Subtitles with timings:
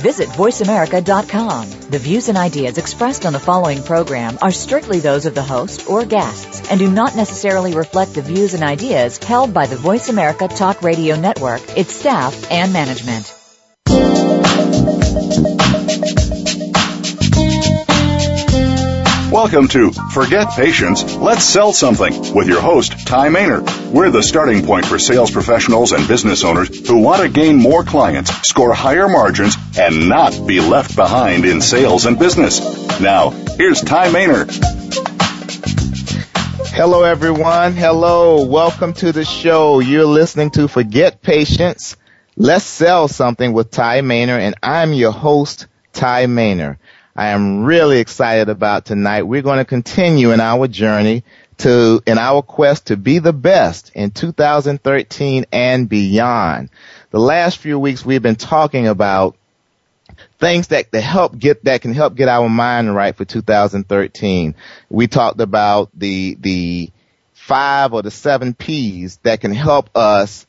[0.00, 1.90] Visit voiceamerica.com.
[1.90, 5.90] The views and ideas expressed on the following program are strictly those of the host
[5.90, 10.08] or guests and do not necessarily reflect the views and ideas held by the Voice
[10.08, 13.36] America Talk Radio Network, its staff, and management.
[19.30, 23.62] Welcome to Forget Patience, Let's Sell Something with your host, Tye Maner.
[23.92, 27.84] We're the starting point for sales professionals and business owners who want to gain more
[27.84, 32.60] clients, score higher margins, and not be left behind in sales and business.
[33.00, 34.46] Now, here's Tye Maner.
[36.72, 37.74] Hello, everyone.
[37.74, 38.44] Hello.
[38.44, 39.80] Welcome to the show.
[39.80, 41.96] You're listening to Forget Patience,
[42.36, 46.78] Let's Sell Something with Tye Maner, and I'm your host, Tye Maner.
[47.14, 49.22] I am really excited about tonight.
[49.22, 51.24] We're going to continue in our journey
[51.58, 56.70] to, in our quest to be the best in 2013 and beyond.
[57.10, 59.36] The last few weeks we've been talking about
[60.40, 64.54] things that, that help get, that can help get our mind right for 2013.
[64.88, 66.90] We talked about the, the
[67.34, 70.46] five or the seven P's that can help us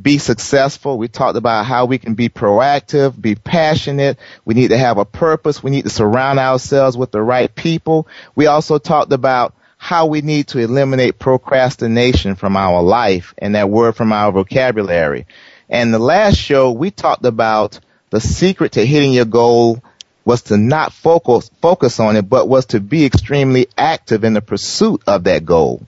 [0.00, 0.96] be successful.
[0.96, 4.18] We talked about how we can be proactive, be passionate.
[4.44, 5.62] We need to have a purpose.
[5.62, 8.08] We need to surround ourselves with the right people.
[8.34, 13.68] We also talked about how we need to eliminate procrastination from our life and that
[13.68, 15.26] word from our vocabulary.
[15.68, 17.80] And the last show we talked about
[18.12, 19.82] the secret to hitting your goal
[20.24, 24.42] was to not focus focus on it, but was to be extremely active in the
[24.42, 25.84] pursuit of that goal.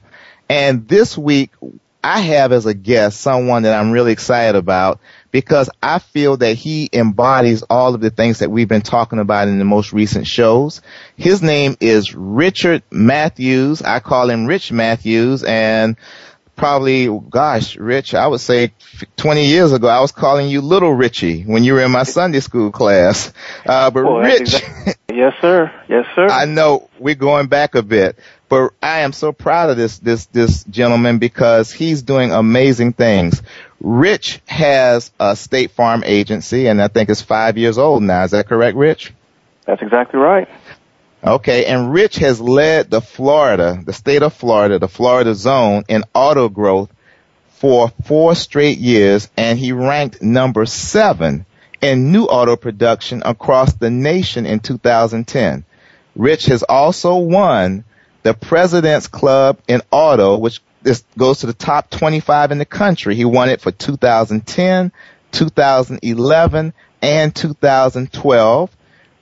[0.48, 1.50] And this week
[2.02, 5.00] I have as a guest someone that I'm really excited about
[5.33, 9.48] because I feel that he embodies all of the things that we've been talking about
[9.48, 10.80] in the most recent shows.
[11.17, 13.83] His name is Richard Mathews.
[13.83, 15.96] I call him Rich Mathews and
[16.57, 18.73] probably, gosh, Rich, I would say
[19.17, 22.41] 20 years ago, I was calling you Little Richie when you were in my Sunday
[22.41, 23.33] school class.
[23.67, 24.41] Uh, but Boy, Rich.
[24.41, 24.95] Exactly.
[25.17, 25.73] yes, sir.
[25.89, 26.27] Yes, sir.
[26.27, 28.19] I know we're going back a bit.
[28.48, 33.42] But I am so proud of this, this, this gentleman because he's doing amazing things.
[33.81, 38.25] Rich has a state farm agency and I think it's five years old now.
[38.25, 39.13] Is that correct, Rich?
[39.65, 40.48] That's exactly right.
[41.24, 41.64] Okay.
[41.67, 46.48] And Rich has led the Florida, the state of Florida, the Florida zone in auto
[46.48, 46.90] growth
[47.48, 51.46] for four straight years and he ranked number seven
[51.80, 55.64] in new auto production across the nation in 2010.
[56.17, 57.85] Rich has also won
[58.23, 63.14] the President's Club in Auto, which this goes to the top 25 in the country.
[63.14, 64.92] He won it for 2010,
[65.33, 68.77] 2011, and 2012.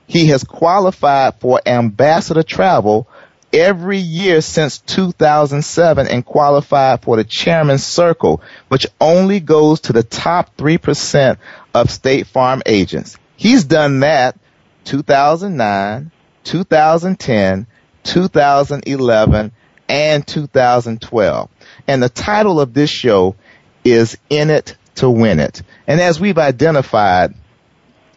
[0.06, 3.08] He has qualified for ambassador travel
[3.52, 10.02] every year since 2007 and qualified for the chairman's circle, which only goes to the
[10.02, 11.36] top 3%
[11.74, 13.16] of state farm agents.
[13.36, 14.38] He's done that
[14.84, 16.10] 2009,
[16.44, 17.66] 2010,
[18.04, 19.52] 2011,
[19.88, 21.50] and 2012.
[21.86, 23.36] And the title of this show
[23.84, 25.62] is In It to Win It.
[25.86, 27.34] And as we've identified,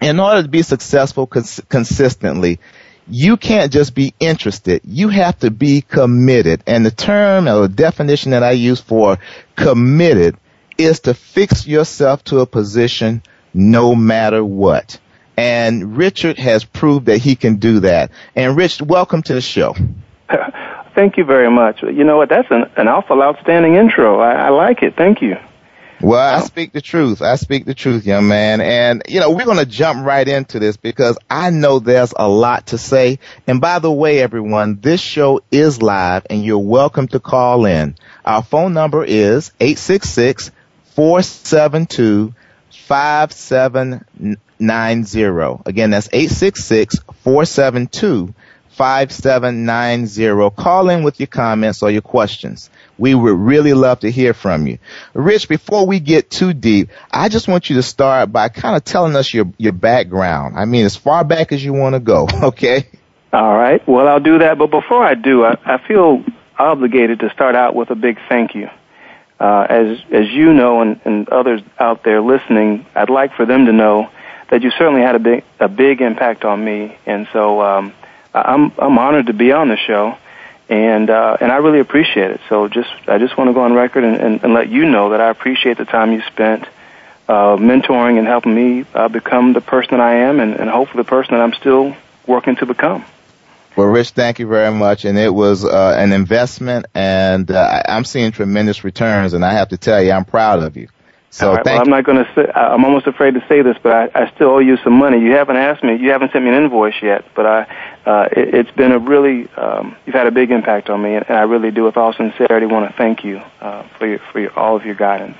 [0.01, 2.59] in order to be successful cons- consistently,
[3.07, 4.81] you can't just be interested.
[4.83, 6.63] You have to be committed.
[6.65, 9.19] And the term or definition that I use for
[9.55, 10.37] committed
[10.77, 13.21] is to fix yourself to a position
[13.53, 14.99] no matter what.
[15.37, 18.11] And Richard has proved that he can do that.
[18.35, 19.75] And Rich, welcome to the show.
[20.95, 21.83] Thank you very much.
[21.83, 22.29] You know what?
[22.29, 24.19] That's an, an awful outstanding intro.
[24.19, 24.95] I, I like it.
[24.95, 25.35] Thank you.
[26.05, 27.23] Well, I speak the truth.
[27.23, 28.61] I speak the truth, young man.
[28.61, 32.29] And, you know, we're going to jump right into this because I know there's a
[32.29, 33.17] lot to say.
[33.47, 37.95] And by the way, everyone, this show is live and you're welcome to call in.
[38.23, 40.51] Our phone number is 866
[40.93, 42.35] 472
[42.69, 45.63] 5790.
[45.65, 46.09] Again, that's
[48.77, 50.55] 866-472-5790.
[50.55, 52.69] Call in with your comments or your questions.
[52.97, 54.77] We would really love to hear from you.
[55.13, 58.83] Rich, before we get too deep, I just want you to start by kind of
[58.83, 60.57] telling us your, your background.
[60.57, 62.87] I mean, as far back as you want to go, okay?
[63.33, 63.85] All right.
[63.87, 64.57] Well, I'll do that.
[64.57, 66.23] But before I do, I, I feel
[66.57, 68.69] obligated to start out with a big thank you.
[69.37, 73.65] Uh, as as you know, and, and others out there listening, I'd like for them
[73.65, 74.09] to know
[74.49, 77.93] that you certainly had a big a big impact on me, and so um,
[78.35, 80.17] I'm I'm honored to be on the show,
[80.69, 82.41] and uh, and I really appreciate it.
[82.49, 85.09] So just I just want to go on record and, and, and let you know
[85.09, 86.67] that I appreciate the time you spent
[87.27, 91.03] uh, mentoring and helping me uh, become the person that I am, and, and hopefully
[91.03, 91.95] the person that I'm still
[92.27, 93.05] working to become.
[93.75, 95.03] Well, Rich, thank you very much.
[95.03, 99.33] And it was uh, an investment, and uh, I'm seeing tremendous returns.
[99.33, 100.87] And I have to tell you, I'm proud of you.
[101.35, 102.49] So right, well, I'm not going to say.
[102.55, 105.19] I'm almost afraid to say this, but I, I still owe you some money.
[105.19, 105.97] You haven't asked me.
[105.97, 107.61] You haven't sent me an invoice yet, but I.
[108.05, 109.49] Uh, it, it's been a really.
[109.55, 112.13] Um, you've had a big impact on me, and, and I really do, with all
[112.13, 115.37] sincerity, want to thank you uh, for your, for your, all of your guidance.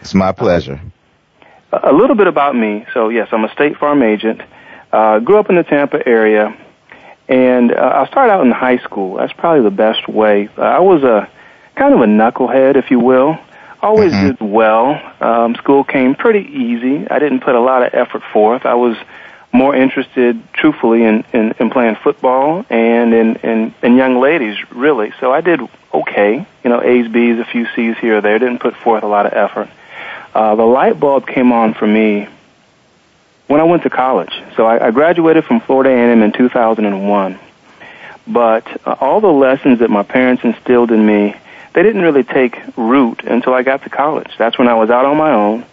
[0.00, 0.80] It's my pleasure.
[1.70, 2.86] Uh, a little bit about me.
[2.94, 4.40] So yes, I'm a State Farm agent.
[4.90, 6.56] Uh, grew up in the Tampa area,
[7.28, 9.18] and uh, I started out in high school.
[9.18, 10.48] That's probably the best way.
[10.56, 11.28] Uh, I was a
[11.76, 13.38] kind of a knucklehead, if you will
[13.82, 14.28] always mm-hmm.
[14.28, 15.00] did well.
[15.20, 17.08] Um, school came pretty easy.
[17.08, 18.64] I didn't put a lot of effort forth.
[18.64, 18.96] I was
[19.52, 25.12] more interested, truthfully, in, in, in playing football and in, in, in young ladies, really.
[25.20, 25.60] So I did
[25.92, 26.46] okay.
[26.64, 28.38] You know, A's, B's, a few C's here or there.
[28.38, 29.68] Didn't put forth a lot of effort.
[30.34, 32.28] Uh, the light bulb came on for me
[33.48, 34.32] when I went to college.
[34.56, 37.38] So I, I graduated from Florida A&M in 2001.
[38.26, 41.34] But uh, all the lessons that my parents instilled in me
[41.72, 44.30] they didn't really take root until I got to college.
[44.38, 45.64] That's when I was out on my own.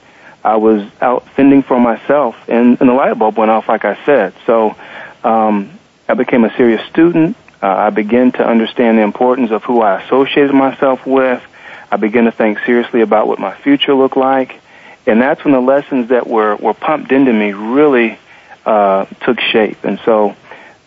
[0.43, 4.03] I was out fending for myself, and, and the light bulb went off, like I
[4.05, 4.33] said.
[4.45, 4.75] So
[5.23, 7.35] um, I became a serious student.
[7.61, 11.43] Uh, I began to understand the importance of who I associated myself with.
[11.91, 14.61] I began to think seriously about what my future looked like.
[15.05, 18.17] And that's when the lessons that were, were pumped into me really
[18.65, 19.83] uh, took shape.
[19.83, 20.35] And so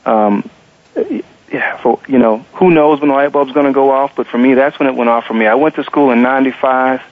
[0.07, 0.49] um,
[1.53, 4.17] yeah, for you know, who knows when the light bulb's going to go off?
[4.17, 5.47] But for me, that's when it went off for me.
[5.47, 7.03] I went to school in '95,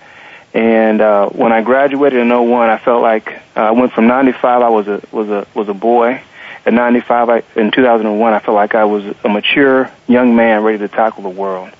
[0.54, 4.62] and uh, when I graduated in '01, I felt like uh, I went from '95.
[4.62, 6.22] I was a was a was a boy.
[6.64, 10.78] At '95, I, in 2001, I felt like I was a mature young man ready
[10.78, 11.70] to tackle the world.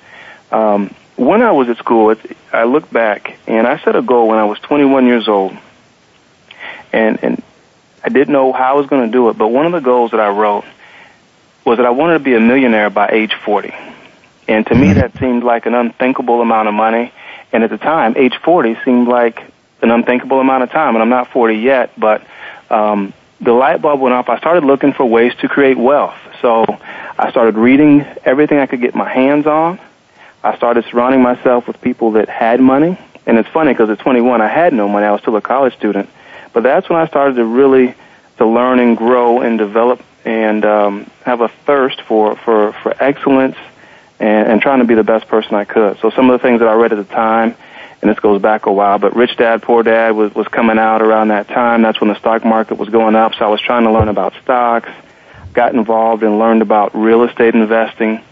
[0.50, 2.18] Um, when I was at school, it,
[2.50, 5.56] I look back and I set a goal when I was 21 years old,
[6.92, 7.42] and and
[8.04, 9.38] I didn't know how I was going to do it.
[9.38, 10.64] But one of the goals that I wrote
[11.70, 13.72] was that I wanted to be a millionaire by age 40.
[14.48, 17.12] And to me, that seemed like an unthinkable amount of money.
[17.52, 19.40] And at the time, age 40 seemed like
[19.80, 20.96] an unthinkable amount of time.
[20.96, 22.26] And I'm not 40 yet, but
[22.70, 24.28] um, the light bulb went off.
[24.28, 26.16] I started looking for ways to create wealth.
[26.42, 26.64] So
[27.16, 29.78] I started reading everything I could get my hands on.
[30.42, 32.98] I started surrounding myself with people that had money.
[33.26, 35.06] And it's funny because at 21, I had no money.
[35.06, 36.10] I was still a college student.
[36.52, 37.94] But that's when I started to really
[38.38, 43.56] to learn and grow and develop and um, have a thirst for, for, for excellence
[44.18, 45.98] and, and trying to be the best person I could.
[46.00, 47.54] So some of the things that I read at the time,
[48.02, 51.02] and this goes back a while, but Rich Dad Poor Dad was, was coming out
[51.02, 51.82] around that time.
[51.82, 54.34] That's when the stock market was going up, so I was trying to learn about
[54.42, 54.90] stocks,
[55.52, 58.22] got involved and learned about real estate investing,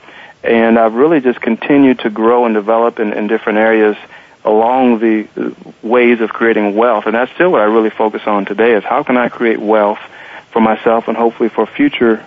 [0.42, 3.96] and I've really just continued to grow and develop in, in different areas
[4.44, 7.06] along the ways of creating wealth.
[7.06, 9.98] And that's still what I really focus on today is how can I create wealth–
[10.52, 12.24] for myself and hopefully for future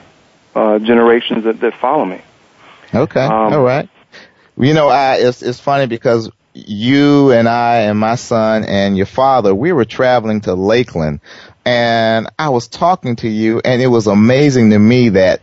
[0.55, 2.21] uh, generations that, that follow me.
[2.93, 3.89] Okay, um, all right.
[4.57, 9.05] You know, I, it's it's funny because you and I and my son and your
[9.05, 11.21] father, we were traveling to Lakeland,
[11.65, 15.41] and I was talking to you, and it was amazing to me that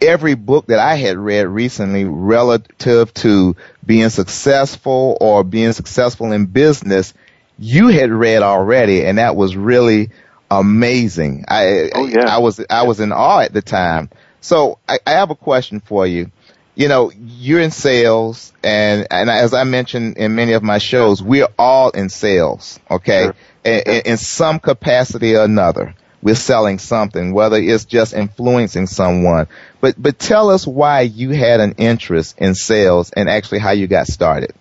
[0.00, 6.46] every book that I had read recently relative to being successful or being successful in
[6.46, 7.12] business,
[7.58, 10.10] you had read already, and that was really
[10.50, 11.44] amazing.
[11.48, 12.34] I, oh, yeah.
[12.34, 14.10] I was, I was in awe at the time.
[14.40, 16.30] So I, I have a question for you.
[16.74, 21.22] You know, you're in sales and, and as I mentioned in many of my shows,
[21.22, 23.24] we're all in sales, okay?
[23.24, 23.34] Sure.
[23.64, 25.94] In, in some capacity or another.
[26.22, 29.46] We're selling something, whether it's just influencing someone.
[29.80, 33.86] But, but tell us why you had an interest in sales and actually how you
[33.86, 34.52] got started.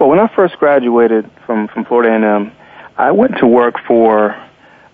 [0.00, 2.52] Well, when I first graduated from, from Florida A&M,
[2.96, 4.34] I went to work for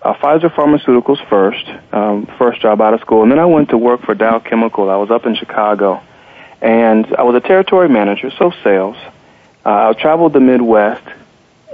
[0.05, 3.77] uh, Pfizer Pharmaceuticals first, um, first job out of school, and then I went to
[3.77, 4.91] work for Dow Chemical.
[4.91, 5.99] I was up in Chicago,
[6.61, 8.95] and I was a territory manager, so sales.
[9.65, 11.03] Uh, I traveled the Midwest.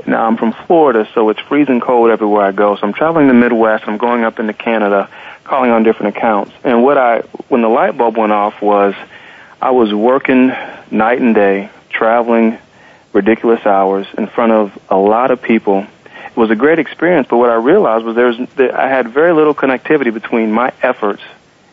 [0.07, 2.77] Now I'm from Florida, so it's freezing cold everywhere I go.
[2.77, 3.83] So I'm traveling the Midwest.
[3.85, 5.09] I'm going up into Canada,
[5.43, 6.53] calling on different accounts.
[6.63, 7.19] And what I,
[7.49, 8.95] when the light bulb went off, was
[9.61, 10.47] I was working
[10.89, 12.57] night and day, traveling
[13.11, 15.85] ridiculous hours in front of a lot of people
[16.31, 17.27] it was a great experience.
[17.29, 21.21] But what I realized was there's that I had very little connectivity between my efforts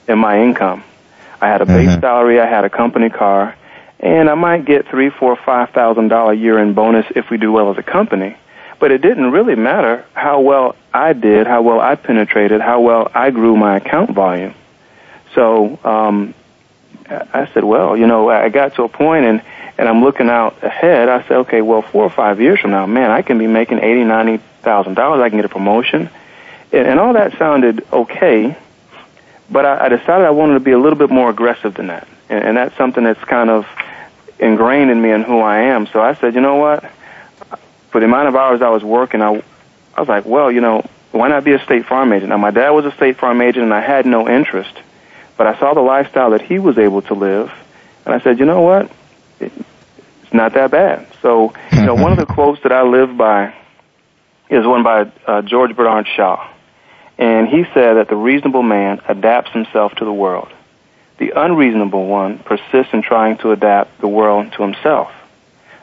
[0.07, 0.85] and my income.
[1.41, 2.01] I had a base mm-hmm.
[2.01, 3.57] salary, I had a company car,
[4.01, 7.53] and I might get three, four, five thousand dollar year end bonus if we do
[7.53, 8.37] well as a company.
[8.81, 13.11] But it didn't really matter how well I did, how well I penetrated, how well
[13.15, 14.55] I grew my account volume.
[15.35, 16.35] So um,
[17.09, 19.43] I said, well, you know, I got to a point, and
[19.79, 22.85] and I'm looking out ahead, I say, okay, well, four or five years from now,
[22.87, 25.23] man, I can be making eighty, ninety thousand dollars.
[25.23, 26.11] I can get a promotion,
[26.73, 28.57] and, and all that sounded okay.
[29.51, 32.09] But I, I decided I wanted to be a little bit more aggressive than that,
[32.29, 33.67] and, and that's something that's kind of
[34.39, 35.87] ingrained in me and who I am.
[35.87, 36.85] So I said, you know what?
[37.91, 39.43] For the amount of hours I was working, I,
[39.95, 42.29] I was like, well, you know, why not be a state farm agent?
[42.29, 44.77] Now, my dad was a state farm agent, and I had no interest,
[45.37, 47.51] but I saw the lifestyle that he was able to live,
[48.05, 48.91] and I said, you know what?
[50.29, 51.07] It's not that bad.
[51.23, 53.55] So, you know, one of the quotes that I live by
[54.51, 56.47] is one by uh, George Bernard Shaw,
[57.17, 60.53] and he said that the reasonable man adapts himself to the world.
[61.17, 65.11] The unreasonable one persists in trying to adapt the world to himself.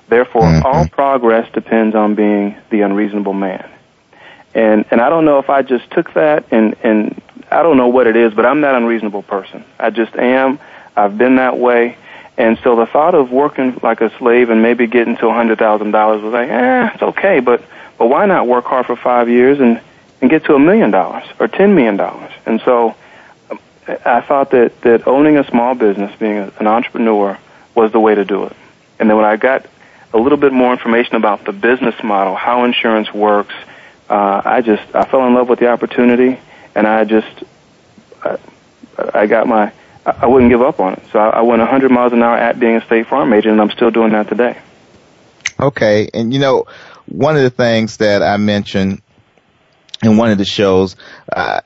[0.10, 0.64] Therefore, mm-hmm.
[0.64, 3.68] all progress depends on being the unreasonable man.
[4.54, 7.88] And and I don't know if I just took that and and I don't know
[7.88, 9.66] what it is, but I'm that unreasonable person.
[9.80, 10.60] I just am.
[10.96, 11.98] I've been that way.
[12.38, 15.58] And so the thought of working like a slave and maybe getting to a hundred
[15.58, 17.64] thousand dollars was like, eh, it's okay, but
[17.98, 19.80] but why not work hard for five years and
[20.22, 22.32] and get to a million dollars or ten million dollars?
[22.46, 22.96] And so
[23.88, 27.38] I thought that that owning a small business, being an entrepreneur,
[27.74, 28.56] was the way to do it.
[29.00, 29.66] And then when I got
[30.14, 33.54] a little bit more information about the business model, how insurance works,
[34.10, 36.40] uh, I just I fell in love with the opportunity,
[36.74, 37.44] and I just
[38.24, 38.38] I,
[39.14, 39.72] I got my
[40.06, 41.04] I wouldn't give up on it.
[41.12, 43.72] So I, went 100 miles an hour at being a state farm agent, and I'm
[43.72, 44.58] still doing that today.
[45.60, 46.66] Okay, and you know,
[47.08, 49.02] one of the things that I mentioned
[50.04, 50.96] in one of the shows,
[51.32, 51.62] uh,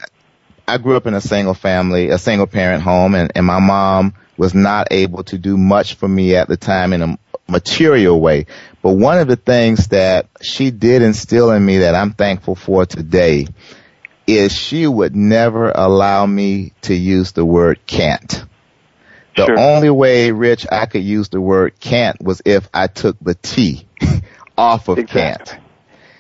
[0.67, 4.13] I grew up in a single family, a single parent home, and, and my mom
[4.38, 7.19] was not able to do much for me at the time in a
[7.50, 8.46] material way.
[8.81, 12.86] But one of the things that she did instill in me that I'm thankful for
[12.86, 13.48] today
[14.38, 18.43] is she would never allow me to use the word can't.
[19.36, 19.59] The sure.
[19.59, 23.88] only way, Rich, I could use the word can't was if I took the T
[24.57, 25.21] off of exactly.
[25.21, 25.63] can't.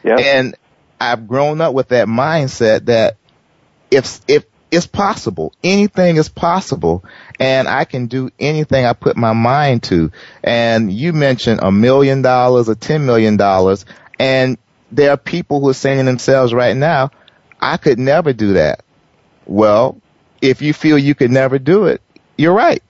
[0.03, 0.19] Yep.
[0.19, 0.55] And
[0.99, 3.17] I've grown up with that mindset that
[3.91, 7.03] if, if it's possible, anything is possible
[7.39, 10.11] and I can do anything I put my mind to.
[10.43, 13.85] And you mentioned a million dollars or ten million dollars
[14.19, 14.57] and
[14.91, 17.11] there are people who are saying to themselves right now,
[17.61, 18.83] I could never do that.
[19.45, 19.99] Well,
[20.41, 22.01] if you feel you could never do it,
[22.37, 22.83] you're right.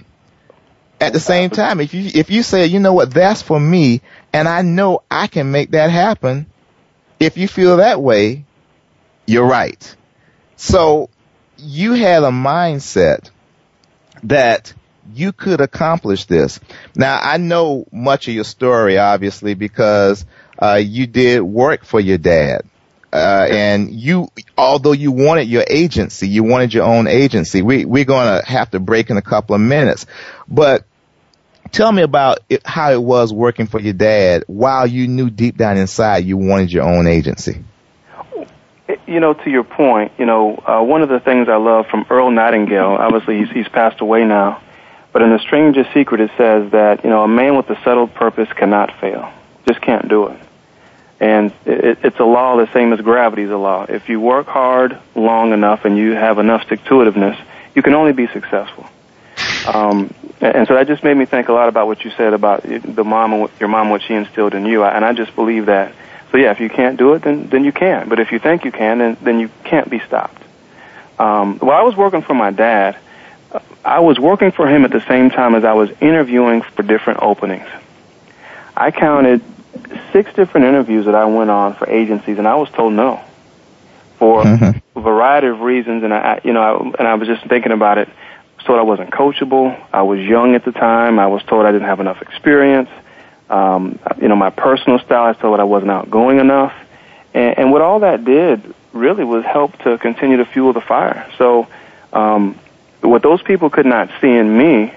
[1.01, 4.01] At the same time, if you, if you say, you know what, that's for me
[4.33, 6.45] and I know I can make that happen,
[7.19, 8.45] if you feel that way,
[9.25, 9.95] you're right.
[10.57, 11.09] So
[11.57, 13.29] you had a mindset
[14.23, 14.73] that
[15.13, 16.59] you could accomplish this.
[16.95, 20.25] Now I know much of your story, obviously, because
[20.61, 22.63] uh, you did work for your dad.
[23.11, 27.61] Uh, and you, although you wanted your agency, you wanted your own agency.
[27.61, 30.05] We, we're going to have to break in a couple of minutes,
[30.47, 30.85] but
[31.71, 35.57] tell me about it, how it was working for your dad while you knew deep
[35.57, 37.63] down inside you wanted your own agency.
[39.07, 42.05] You know, to your point, you know, uh, one of the things I love from
[42.11, 44.61] Earl Nightingale, obviously he's, he's passed away now,
[45.13, 48.13] but in The Strangest Secret it says that, you know, a man with a settled
[48.13, 49.31] purpose cannot fail.
[49.67, 50.39] Just can't do it.
[51.19, 53.85] And it, it's a law the same as gravity is a law.
[53.87, 57.39] If you work hard long enough and you have enough stick-to-itiveness,
[57.75, 58.87] you can only be successful.
[59.67, 62.63] Um, and so that just made me think a lot about what you said about
[62.63, 64.83] the mom and your mom, what she instilled in you.
[64.83, 65.93] And I just believe that.
[66.31, 68.07] So yeah, if you can't do it, then then you can't.
[68.07, 70.41] But if you think you can, then then you can't be stopped.
[71.17, 72.97] Um, while I was working for my dad,
[73.83, 77.21] I was working for him at the same time as I was interviewing for different
[77.21, 77.67] openings.
[78.77, 79.41] I counted
[80.11, 83.23] six different interviews that I went on for agencies, and I was told no
[84.17, 84.99] for mm-hmm.
[84.99, 86.03] a variety of reasons.
[86.03, 88.07] And I, you know, I, and I was just thinking about it.
[88.09, 89.79] I was told I wasn't coachable.
[89.93, 91.19] I was young at the time.
[91.19, 92.89] I was told I didn't have enough experience.
[93.49, 95.23] Um, you know, my personal style.
[95.23, 96.73] I was told I wasn't outgoing enough.
[97.33, 101.31] And, and what all that did really was help to continue to fuel the fire.
[101.37, 101.67] So,
[102.11, 102.59] um,
[103.01, 104.93] what those people could not see in me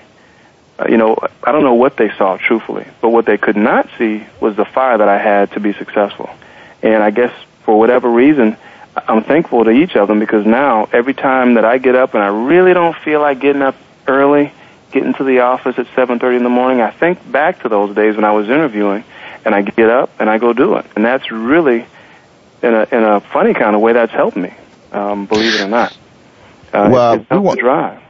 [0.88, 4.25] you know, I don't know what they saw truthfully, but what they could not see
[4.41, 6.31] was the fire that I had to be successful.
[6.83, 7.33] And I guess
[7.64, 8.57] for whatever reason,
[8.97, 12.23] I'm thankful to each of them because now every time that I get up and
[12.23, 13.76] I really don't feel like getting up
[14.07, 14.52] early,
[14.91, 18.17] getting to the office at 7:30 in the morning, I think back to those days
[18.17, 19.05] when I was interviewing
[19.45, 20.87] and I get up and I go do it.
[20.97, 21.87] And that's really
[22.62, 24.52] in a in a funny kind of way that's helped me.
[24.91, 25.97] Um, believe it or not.
[26.73, 28.01] Uh, well, it's, it's helped we want, drive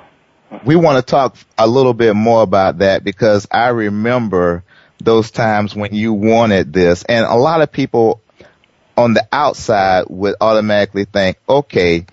[0.65, 4.65] we want to talk a little bit more about that because I remember
[4.99, 8.21] those times when you wanted this and a lot of people
[8.97, 12.07] on the outside would automatically think, okay,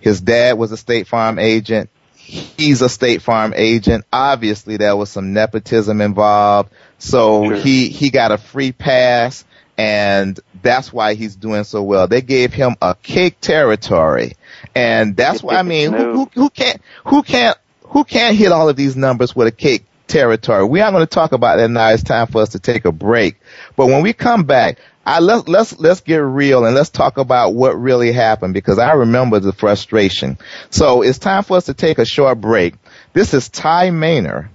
[0.00, 1.90] his dad was a state farm agent.
[2.28, 4.04] he's a State Farm agent.
[4.12, 7.56] Obviously, there was some nepotism involved, so sure.
[7.56, 9.44] he he got a free pass,
[9.78, 12.06] and that's why he's doing so well.
[12.06, 14.34] They gave him a cake territory,
[14.74, 18.68] and that's why I mean, who, who, who can't who can't who can't hit all
[18.68, 20.64] of these numbers with a cake territory?
[20.64, 21.88] We aren't going to talk about that now.
[21.88, 23.36] It's time for us to take a break.
[23.76, 27.54] But when we come back, I, let's let's let's get real and let's talk about
[27.54, 30.36] what really happened because I remember the frustration.
[30.68, 32.74] So it's time for us to take a short break.
[33.14, 34.50] This is Tye Maner,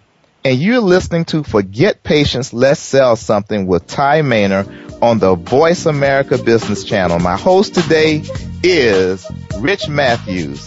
[0.46, 5.86] and you're listening to Forget Patience, Let's Sell Something with Tye Maner on the Voice
[5.86, 7.20] America Business Channel.
[7.20, 8.24] My host today
[8.64, 9.30] is
[9.60, 10.62] Rich Mathews.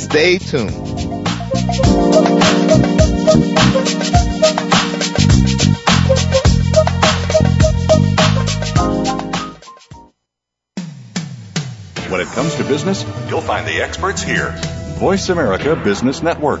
[0.00, 0.70] Stay tuned.
[12.08, 14.52] When it comes to business, you'll find the experts here.
[15.00, 16.60] Voice America Business Network.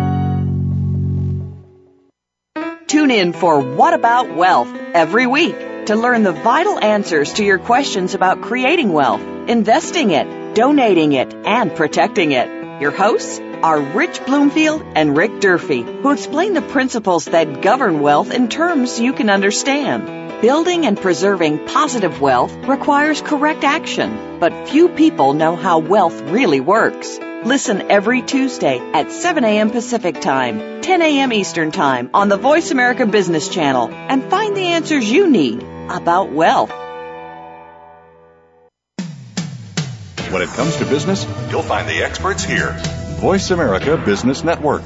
[2.91, 7.57] Tune in for What About Wealth every week to learn the vital answers to your
[7.57, 12.81] questions about creating wealth, investing it, donating it, and protecting it.
[12.81, 18.29] Your hosts are Rich Bloomfield and Rick Durfee, who explain the principles that govern wealth
[18.29, 20.41] in terms you can understand.
[20.41, 26.59] Building and preserving positive wealth requires correct action, but few people know how wealth really
[26.59, 27.19] works.
[27.43, 29.71] Listen every Tuesday at 7 a.m.
[29.71, 31.33] Pacific Time, 10 a.m.
[31.33, 36.31] Eastern Time on the Voice America Business Channel and find the answers you need about
[36.31, 36.69] wealth.
[40.29, 42.75] When it comes to business, you'll find the experts here.
[43.17, 44.83] Voice America Business Network.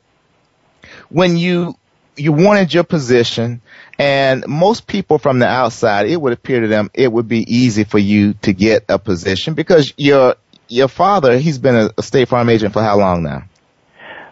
[1.09, 1.75] when you,
[2.15, 3.59] you wanted your position
[3.99, 7.83] and most people from the outside, it would appear to them it would be easy
[7.83, 10.35] for you to get a position because your,
[10.69, 13.43] your father, he's been a, a State Farm agent for how long now?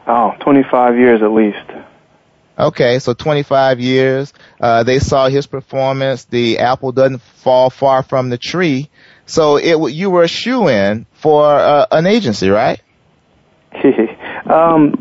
[0.08, 1.72] Oh, 25 years at least.
[2.58, 4.32] Okay, so 25 years.
[4.60, 6.26] Uh, they saw his performance.
[6.26, 8.89] The apple doesn't fall far from the tree.
[9.26, 12.82] So it you were a shoe in for uh, an agency, right?
[14.46, 14.94] um,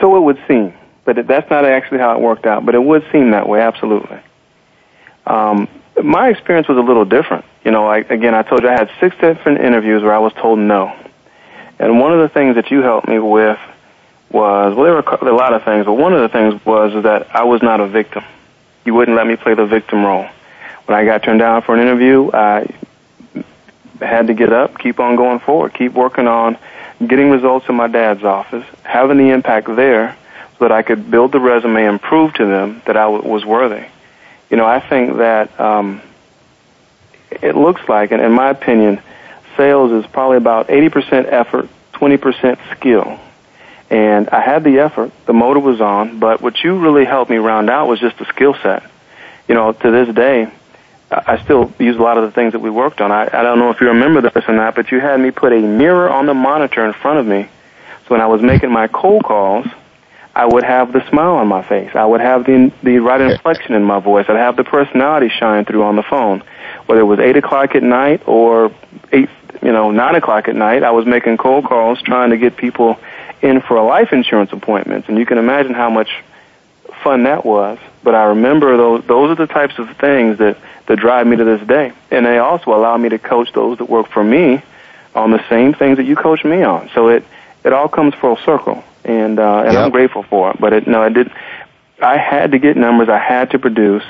[0.00, 2.66] so it would seem, but that's not actually how it worked out.
[2.66, 4.20] But it would seem that way, absolutely.
[5.26, 5.68] Um,
[6.02, 7.44] my experience was a little different.
[7.64, 10.32] You know, I, again, I told you I had six different interviews where I was
[10.32, 10.92] told no,
[11.78, 13.58] and one of the things that you helped me with
[14.34, 17.34] was well, there were a lot of things, but one of the things was that
[17.34, 18.24] I was not a victim.
[18.84, 20.26] You wouldn't let me play the victim role.
[20.86, 22.68] When I got turned down for an interview, I
[24.00, 26.58] had to get up, keep on going forward, keep working on
[27.06, 30.16] getting results in my dad's office, having the impact there,
[30.58, 33.44] so that I could build the resume and prove to them that I w- was
[33.44, 33.86] worthy.
[34.50, 36.02] You know, I think that um,
[37.30, 39.00] it looks like, and in my opinion,
[39.56, 43.18] sales is probably about 80% effort, 20% skill.
[43.90, 47.36] And I had the effort, the motor was on, but what you really helped me
[47.36, 48.82] round out was just the skill set.
[49.46, 50.50] You know, to this day,
[51.10, 53.12] I still use a lot of the things that we worked on.
[53.12, 55.52] I, I don't know if you remember this or not, but you had me put
[55.52, 57.48] a mirror on the monitor in front of me
[58.04, 59.66] So when I was making my cold calls,
[60.34, 61.90] I would have the smile on my face.
[61.94, 64.26] I would have the the right inflection in my voice.
[64.28, 66.42] I'd have the personality shine through on the phone.
[66.86, 68.74] Whether it was eight o'clock at night or
[69.12, 69.28] eight,
[69.62, 72.98] you know, nine o'clock at night, I was making cold calls trying to get people
[73.44, 75.08] in for a life insurance appointments.
[75.08, 76.08] And you can imagine how much
[77.02, 77.78] fun that was.
[78.02, 81.44] But I remember those those are the types of things that that drive me to
[81.44, 81.92] this day.
[82.10, 84.62] And they also allow me to coach those that work for me
[85.14, 86.90] on the same things that you coach me on.
[86.94, 87.24] So it
[87.64, 89.84] it all comes full circle and uh, and yep.
[89.84, 90.56] I'm grateful for it.
[90.58, 91.30] But it, no, I did.
[92.00, 93.08] I had to get numbers.
[93.08, 94.04] I had to produce,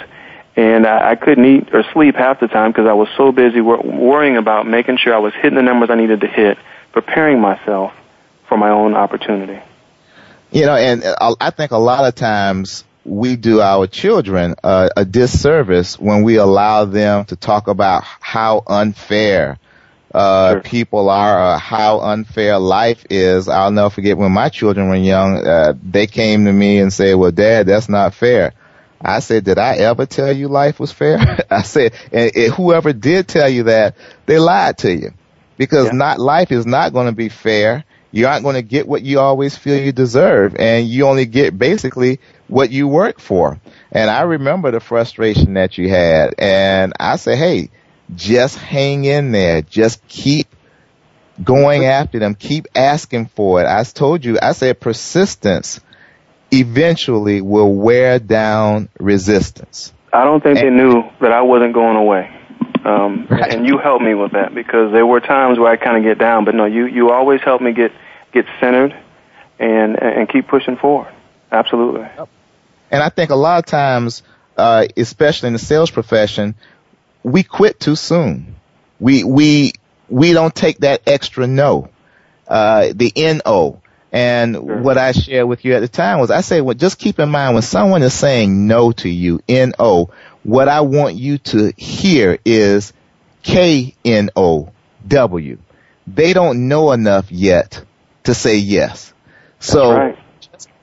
[0.57, 3.61] and I, I couldn't eat or sleep half the time because I was so busy
[3.61, 6.57] wor- worrying about making sure I was hitting the numbers I needed to hit,
[6.93, 7.93] preparing myself
[8.55, 9.61] for my own opportunity.
[10.53, 14.91] You know, and uh, I think a lot of times we do our children uh,
[14.97, 19.59] a disservice when we allow them to talk about how unfair
[20.15, 20.61] uh, sure.
[20.61, 23.49] people are, uh, how unfair life is.
[23.49, 27.17] I'll never forget when my children were young, uh, they came to me and said,
[27.17, 28.53] well, dad, that's not fair.
[29.01, 31.45] I said, did I ever tell you life was fair?
[31.51, 35.13] I said, and, and whoever did tell you that, they lied to you
[35.57, 35.95] because yeah.
[35.95, 37.85] not, life is not going to be fair.
[38.15, 41.59] You aren't going to get what you always feel you deserve and you only get
[41.59, 43.59] basically what you work for.
[43.91, 47.71] And I remember the frustration that you had and I said, hey,
[48.15, 49.63] just hang in there.
[49.63, 50.47] Just keep
[51.43, 52.37] going after them.
[52.37, 53.67] Keep asking for it.
[53.67, 55.81] I told you, I said persistence
[56.53, 59.93] eventually will wear down resistance.
[60.13, 62.31] I don't think and, they knew that I wasn't going away.
[62.85, 63.53] Um, right.
[63.53, 66.21] and you helped me with that because there were times where I kind of get
[66.21, 67.91] down, but no, you, you always help me get,
[68.35, 68.95] get centered
[69.59, 71.13] and, and keep pushing forward.
[71.51, 72.07] Absolutely.
[72.91, 74.23] And I think a lot of times,
[74.57, 76.55] uh, especially in the sales profession,
[77.23, 78.57] we quit too soon.
[79.01, 79.73] We we
[80.09, 81.89] we don't take that extra no,
[82.47, 83.13] uh, the
[83.45, 83.81] no.
[84.13, 84.81] And sure.
[84.81, 87.31] what I shared with you at the time was I say, well, just keep in
[87.31, 90.11] mind when someone is saying no to you, no,
[90.45, 92.93] what I want you to hear is
[93.43, 94.71] K N O
[95.09, 95.59] W.
[96.07, 97.83] They don't know enough yet
[98.25, 99.13] to say yes.
[99.61, 100.19] So right.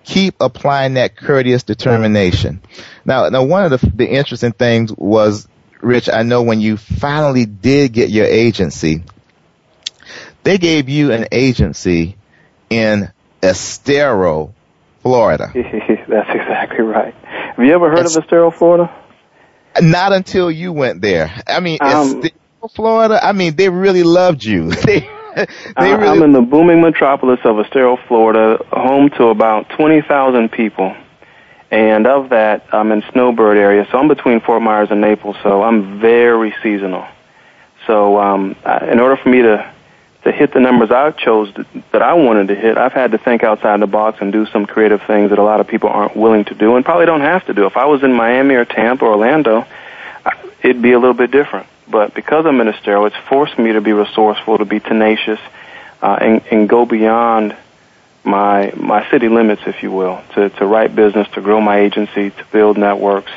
[0.04, 2.62] keep applying that courteous determination.
[3.06, 5.48] Now, now one of the, the interesting things was
[5.82, 9.04] Rich, I know when you finally did get your agency,
[10.44, 12.18] they gave you an agency
[12.70, 14.54] in Estero,
[15.02, 15.52] Florida.
[16.08, 17.16] That's exactly right.
[17.16, 18.96] Have you ever heard it's, of Estero, Florida?
[19.82, 21.34] Not until you went there.
[21.48, 23.20] I mean, um, Estero, Florida.
[23.24, 24.70] I mean, they really loved you.
[24.86, 26.08] they, they really...
[26.08, 30.96] I'm in the booming metropolis of Estero, Florida, home to about 20,000 people.
[31.70, 35.64] And of that, I'm in Snowbird area, so I'm between Fort Myers and Naples, so
[35.64, 37.08] I'm very seasonal.
[37.88, 38.56] So um,
[38.90, 39.72] in order for me to
[40.24, 43.18] to hit the numbers I chose to, that I wanted to hit, I've had to
[43.18, 46.16] think outside the box and do some creative things that a lot of people aren't
[46.16, 47.66] willing to do and probably don't have to do.
[47.66, 49.66] If I was in Miami or Tampa or Orlando,
[50.62, 51.68] it'd be a little bit different.
[51.88, 55.40] But because I'm in Estero, it's forced me to be resourceful, to be tenacious,
[56.02, 57.56] uh, and, and go beyond
[58.24, 62.30] my my city limits, if you will, to to write business, to grow my agency,
[62.30, 63.32] to build networks,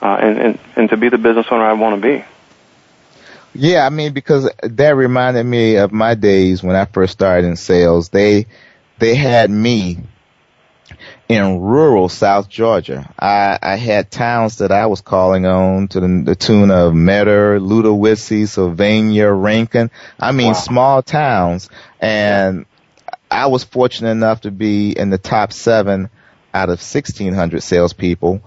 [0.00, 2.24] uh, and, and and to be the business owner I want to be.
[3.54, 7.56] Yeah, I mean because that reminded me of my days when I first started in
[7.56, 8.08] sales.
[8.08, 8.46] They
[8.98, 9.98] they had me
[11.28, 13.12] in rural South Georgia.
[13.18, 17.58] I, I had towns that I was calling on to the, the tune of Metter,
[17.58, 19.90] Ludowici, Sylvania, Rankin.
[20.20, 20.52] I mean wow.
[20.52, 22.66] small towns and
[23.30, 26.10] I was fortunate enough to be in the top seven
[26.52, 28.42] out of 1600 salespeople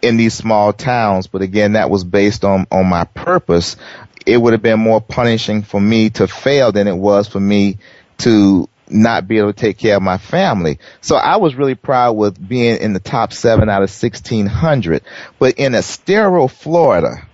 [0.00, 1.26] in these small towns.
[1.26, 3.76] But again, that was based on, on my purpose.
[4.24, 7.78] It would have been more punishing for me to fail than it was for me
[8.18, 10.78] to not be able to take care of my family.
[11.00, 15.02] So I was really proud with being in the top seven out of 1600.
[15.38, 17.26] But in Estero, Florida,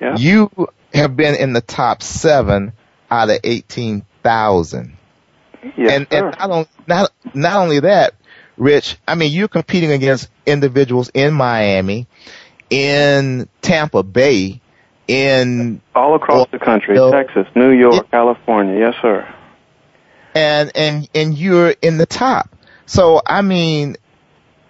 [0.00, 0.16] yeah.
[0.16, 0.50] you
[0.92, 2.72] have been in the top seven
[3.10, 4.96] out of 18,000.
[5.76, 8.14] Yes, and, and not, on, not, not only that,
[8.56, 12.06] Rich, I mean, you're competing against individuals in Miami,
[12.68, 14.60] in Tampa Bay,
[15.08, 18.78] in all across the country, Texas, New York, California.
[18.78, 19.26] Yes, sir.
[20.34, 22.54] And and and you're in the top.
[22.86, 23.96] So I mean,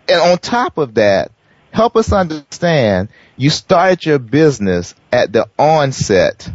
[0.08, 1.30] and on top of that,
[1.70, 3.08] help us understand.
[3.36, 6.50] You started your business at the onset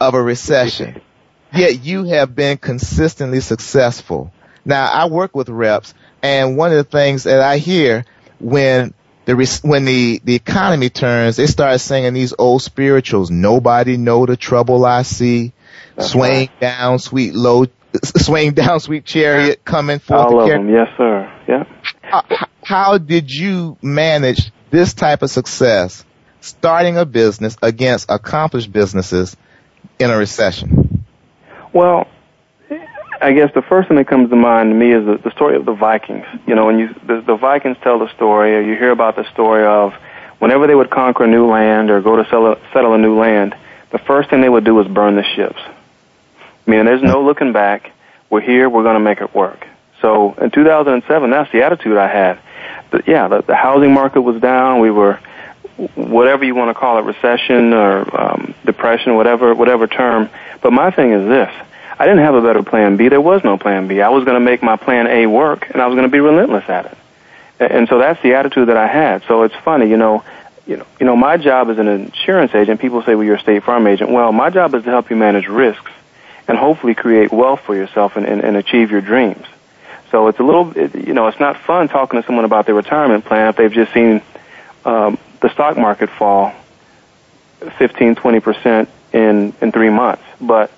[0.00, 1.00] of a recession
[1.56, 4.32] yet you have been consistently successful.
[4.64, 8.04] Now, I work with reps, and one of the things that I hear
[8.40, 13.30] when the when the the economy turns, they start singing these old spirituals.
[13.30, 15.52] Nobody know the trouble I see,
[15.98, 17.66] swaying down, sweet low
[18.16, 20.20] swing down sweet chariot coming forth.
[20.20, 21.32] All of them, yes, sir.
[21.48, 21.64] Yeah.
[22.12, 26.04] Uh, how, how did you manage this type of success,
[26.40, 29.36] starting a business against accomplished businesses
[29.98, 31.04] in a recession?
[31.72, 32.06] Well,
[33.20, 35.56] I guess the first thing that comes to mind to me is the, the story
[35.56, 36.26] of the Vikings.
[36.46, 39.30] You know, when you the, the Vikings tell the story, or you hear about the
[39.32, 39.94] story of
[40.38, 43.54] whenever they would conquer a new land or go to settle, settle a new land,
[43.90, 45.60] the first thing they would do was burn the ships.
[46.66, 47.92] I mean, there's no looking back.
[48.28, 48.68] We're here.
[48.68, 49.66] We're going to make it work.
[50.00, 52.38] So in 2007, that's the attitude I had.
[52.90, 54.80] But yeah, the, the housing market was down.
[54.80, 55.20] We were,
[55.94, 60.28] whatever you want to call it, recession or um, depression, whatever whatever term.
[60.60, 61.52] But my thing is this:
[61.98, 63.08] I didn't have a better plan B.
[63.08, 64.00] There was no plan B.
[64.00, 66.20] I was going to make my plan A work, and I was going to be
[66.20, 66.98] relentless at it.
[67.58, 69.22] And so that's the attitude that I had.
[69.28, 70.22] So it's funny, you know,
[70.66, 72.80] you know, you know, my job as an insurance agent.
[72.80, 75.16] People say, "Well, you're a State Farm agent." Well, my job is to help you
[75.16, 75.90] manage risks
[76.48, 79.44] and hopefully create wealth for yourself and, and, and achieve your dreams.
[80.10, 82.74] So it's a little, it, you know, it's not fun talking to someone about their
[82.74, 84.22] retirement plan if they've just seen
[84.84, 86.52] um, the stock market fall
[87.78, 90.22] 15, 20 percent in in three months.
[90.40, 90.70] But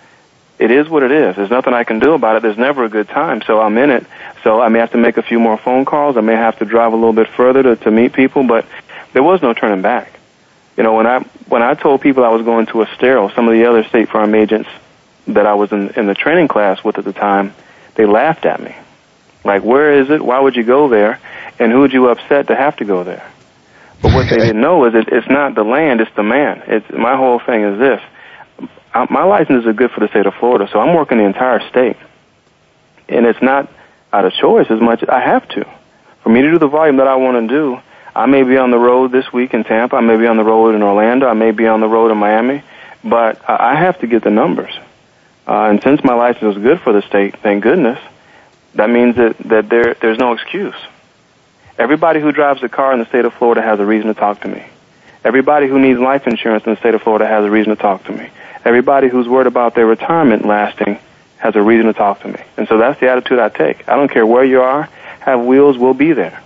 [0.59, 1.37] it is what it is.
[1.37, 2.42] There's nothing I can do about it.
[2.42, 4.07] There's never a good time, so I'm in it.
[4.42, 6.16] So I may have to make a few more phone calls.
[6.16, 8.66] I may have to drive a little bit further to, to meet people, but
[9.12, 10.18] there was no turning back.
[10.76, 13.54] You know, when I when I told people I was going to Estero, some of
[13.54, 14.68] the other State Farm agents
[15.28, 17.54] that I was in, in the training class with at the time,
[17.94, 18.74] they laughed at me.
[19.44, 20.22] Like, where is it?
[20.22, 21.20] Why would you go there?
[21.58, 23.30] And who would you upset to have to go there?
[24.02, 26.62] But what they didn't know is it, it's not the land, it's the man.
[26.66, 28.00] It's, my whole thing is this.
[28.92, 31.66] I, my license is good for the state of Florida, so I'm working the entire
[31.68, 31.96] state.
[33.08, 33.70] And it's not
[34.12, 35.66] out of choice as much as I have to.
[36.22, 37.80] For me to do the volume that I want to do,
[38.14, 40.44] I may be on the road this week in Tampa, I may be on the
[40.44, 42.62] road in Orlando, I may be on the road in Miami,
[43.04, 44.72] but I have to get the numbers.
[45.48, 47.98] Uh, and since my license is good for the state, thank goodness,
[48.74, 50.74] that means that, that there, there's no excuse.
[51.78, 54.42] Everybody who drives a car in the state of Florida has a reason to talk
[54.42, 54.66] to me.
[55.24, 58.04] Everybody who needs life insurance in the state of Florida has a reason to talk
[58.04, 58.28] to me.
[58.64, 60.98] Everybody who's worried about their retirement lasting
[61.38, 62.40] has a reason to talk to me.
[62.56, 63.88] And so that's the attitude I take.
[63.88, 64.84] I don't care where you are,
[65.20, 66.42] have wheels, we'll be there.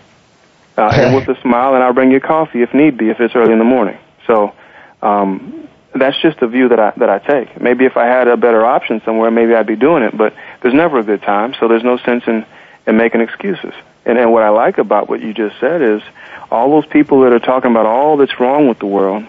[0.76, 3.34] Uh, and with a smile, and I'll bring you coffee if need be, if it's
[3.34, 3.98] early in the morning.
[4.26, 4.54] So,
[5.00, 5.61] um,
[5.94, 7.60] that's just the view that I that I take.
[7.60, 10.16] Maybe if I had a better option somewhere, maybe I'd be doing it.
[10.16, 12.46] But there's never a good time, so there's no sense in
[12.86, 13.74] in making excuses.
[14.04, 16.02] And and what I like about what you just said is
[16.50, 19.24] all those people that are talking about all that's wrong with the world.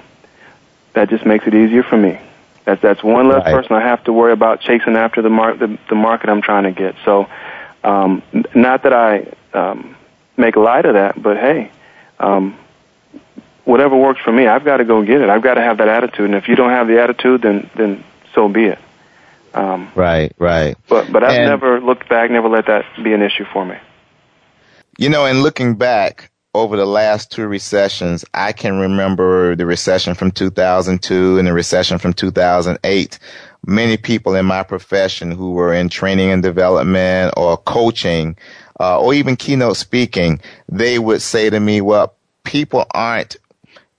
[0.93, 2.19] That just makes it easier for me.
[2.65, 3.53] That's that's one less right.
[3.53, 6.63] person I have to worry about chasing after the mark the, the market I'm trying
[6.63, 6.95] to get.
[7.03, 7.27] So,
[7.83, 8.23] um,
[8.55, 9.95] not that I um,
[10.37, 11.71] make light of that, but hey,
[12.19, 12.57] um,
[13.65, 15.29] whatever works for me, I've got to go get it.
[15.29, 18.03] I've got to have that attitude, and if you don't have the attitude, then then
[18.33, 18.79] so be it.
[19.53, 20.75] Um, right, right.
[20.87, 23.77] But but I've and, never looked back, never let that be an issue for me.
[24.97, 30.13] You know, and looking back over the last two recessions, I can remember the recession
[30.13, 33.19] from 2002 and the recession from 2008.
[33.65, 38.35] Many people in my profession who were in training and development or coaching,
[38.79, 43.37] uh, or even keynote speaking, they would say to me, well, people aren't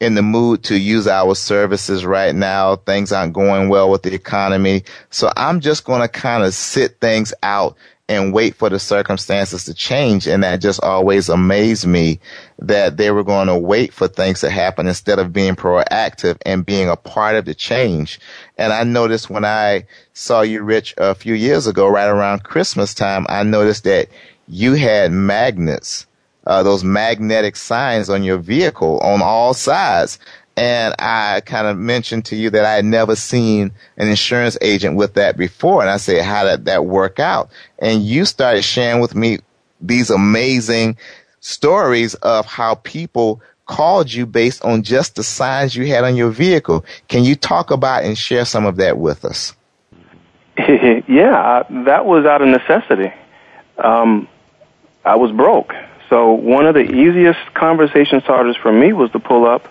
[0.04, 2.76] in the mood to use our services right now.
[2.76, 4.84] Things aren't going well with the economy.
[5.10, 7.76] So I'm just going to kind of sit things out
[8.08, 10.26] and wait for the circumstances to change.
[10.26, 12.20] And that just always amazed me
[12.58, 16.66] that they were going to wait for things to happen instead of being proactive and
[16.66, 18.20] being a part of the change.
[18.58, 22.92] And I noticed when I saw you, Rich, a few years ago, right around Christmas
[22.92, 24.08] time, I noticed that
[24.46, 26.06] you had magnets
[26.46, 30.18] uh, those magnetic signs on your vehicle on all sides.
[30.56, 34.96] And I kind of mentioned to you that I had never seen an insurance agent
[34.96, 35.80] with that before.
[35.80, 37.50] And I said, how did that work out?
[37.78, 39.38] And you started sharing with me
[39.80, 40.96] these amazing
[41.40, 46.30] stories of how people called you based on just the signs you had on your
[46.30, 46.84] vehicle.
[47.08, 49.54] Can you talk about and share some of that with us?
[50.58, 53.12] yeah, that was out of necessity.
[53.78, 54.28] Um,
[55.04, 55.74] I was broke.
[56.14, 59.66] So one of the easiest conversation starters for me was to pull up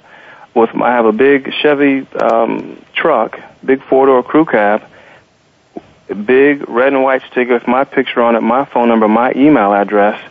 [0.53, 4.83] with I have a big Chevy um, truck, big four door crew cab,
[6.09, 9.71] big red and white sticker with my picture on it, my phone number, my email
[9.73, 10.21] address.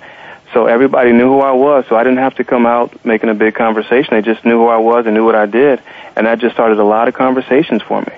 [0.52, 1.86] So everybody knew who I was.
[1.88, 4.10] So I didn't have to come out making a big conversation.
[4.10, 5.80] They just knew who I was and knew what I did,
[6.14, 8.12] and that just started a lot of conversations for me.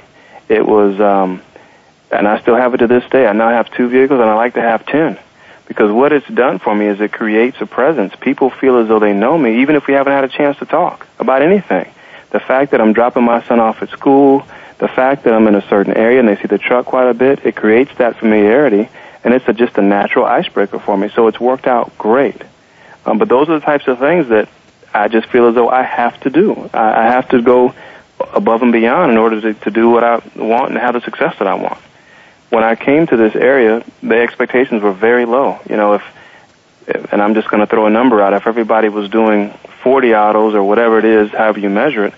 [0.48, 1.42] It was, um,
[2.10, 3.24] and I still have it to this day.
[3.24, 5.16] I now have two vehicles, and I like to have ten
[5.66, 8.14] because what it's done for me is it creates a presence.
[8.20, 10.66] People feel as though they know me, even if we haven't had a chance to
[10.66, 11.90] talk about anything.
[12.30, 14.46] The fact that I'm dropping my son off at school,
[14.78, 17.14] the fact that I'm in a certain area and they see the truck quite a
[17.14, 18.88] bit, it creates that familiarity.
[19.24, 21.08] and it's a, just a natural icebreaker for me.
[21.08, 22.42] So it's worked out great.
[23.06, 24.48] Um, but those are the types of things that
[24.92, 26.70] I just feel as though I have to do.
[26.72, 27.74] I, I have to go
[28.32, 31.34] above and beyond in order to, to do what I want and have the success
[31.38, 31.78] that I want.
[32.50, 35.58] When I came to this area, the expectations were very low.
[35.68, 36.02] You know, if,
[36.86, 39.50] if and I'm just going to throw a number out, if everybody was doing
[39.82, 42.14] 40 autos or whatever it is, however you measure it,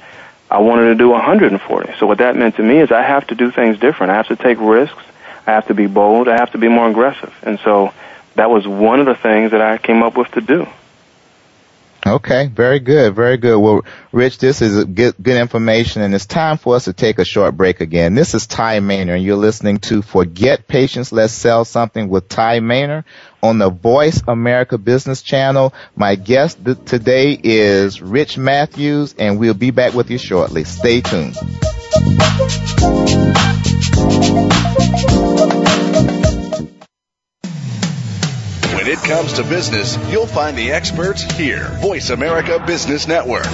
[0.51, 1.95] I wanted to do 140.
[1.99, 4.13] So what that meant to me is I have to do things different.
[4.13, 5.03] I have to take risks.
[5.47, 6.29] I have to be bold.
[6.29, 7.35] I have to be more aggressive.
[7.43, 7.93] And so
[8.35, 10.69] that was one of the things that I came up with to do.
[12.07, 13.59] Okay, very good, very good.
[13.59, 17.25] Well, Rich, this is good, good information, and it's time for us to take a
[17.25, 18.15] short break again.
[18.15, 22.61] This is Tye Maner, and you're listening to Forget Patience, Let's Sell Something with Tye
[22.61, 23.05] Maner
[23.43, 25.75] on the Voice America Business Channel.
[25.97, 30.63] My guest th- today is Rich Mathews, and we'll be back with you shortly.
[30.63, 31.37] Stay tuned.
[38.87, 41.71] When it comes to business, you'll find the experts here.
[41.81, 43.49] Voice America Business Network.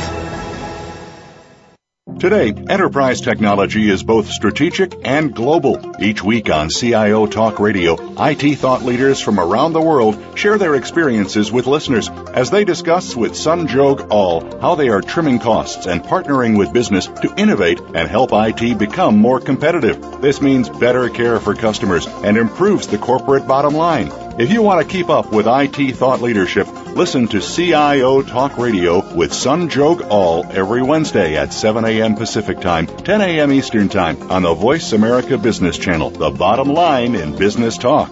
[2.19, 5.97] Today, enterprise technology is both strategic and global.
[6.03, 10.75] Each week on CIO Talk Radio, IT thought leaders from around the world share their
[10.75, 16.05] experiences with listeners as they discuss with Sanjog Aul how they are trimming costs and
[16.05, 20.21] partnering with business to innovate and help IT become more competitive.
[20.21, 24.13] This means better care for customers and improves the corporate bottom line.
[24.39, 26.67] If you want to keep up with IT thought leadership,
[26.97, 32.15] listen to CIO Talk Radio with Sanjog Aul every Wednesday at 7 a.m.
[32.15, 33.53] Pacific Time, 10 a.m.
[33.53, 38.11] Eastern Time on the Voice America Business Channel, the bottom line in business talk.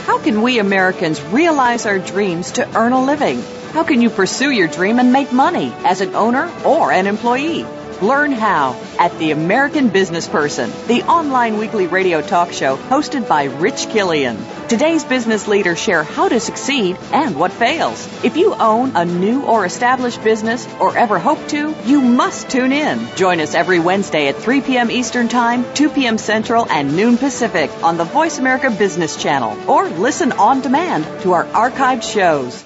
[0.00, 3.40] How can we Americans realize our dreams to earn a living?
[3.70, 7.64] How can you pursue your dream and make money as an owner or an employee?
[8.02, 13.44] Learn how at The American Business Person, the online weekly radio talk show hosted by
[13.44, 14.36] Rich Killian.
[14.68, 18.06] Today's business leaders share how to succeed and what fails.
[18.22, 22.72] If you own a new or established business or ever hope to, you must tune
[22.72, 23.00] in.
[23.16, 24.90] Join us every Wednesday at 3 p.m.
[24.90, 26.18] Eastern Time, 2 p.m.
[26.18, 31.32] Central, and noon Pacific on the Voice America Business Channel or listen on demand to
[31.32, 32.65] our archived shows.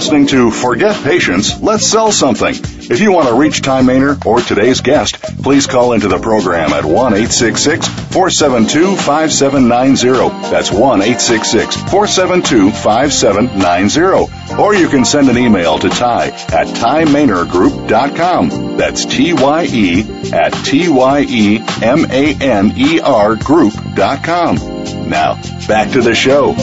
[0.00, 2.54] Listening to Forget Patience, Let's Sell Something.
[2.54, 6.72] If you want to reach Tye Maner or today's guest, please call into the program
[6.72, 10.50] at 1 472 5790.
[10.50, 14.56] That's 1 472 5790.
[14.58, 18.76] Or you can send an email to Tye at TyeManerGroup.com.
[18.78, 24.56] That's T Y E at T Y E M A N E R Group.com.
[25.10, 25.34] Now,
[25.68, 26.54] back to the show.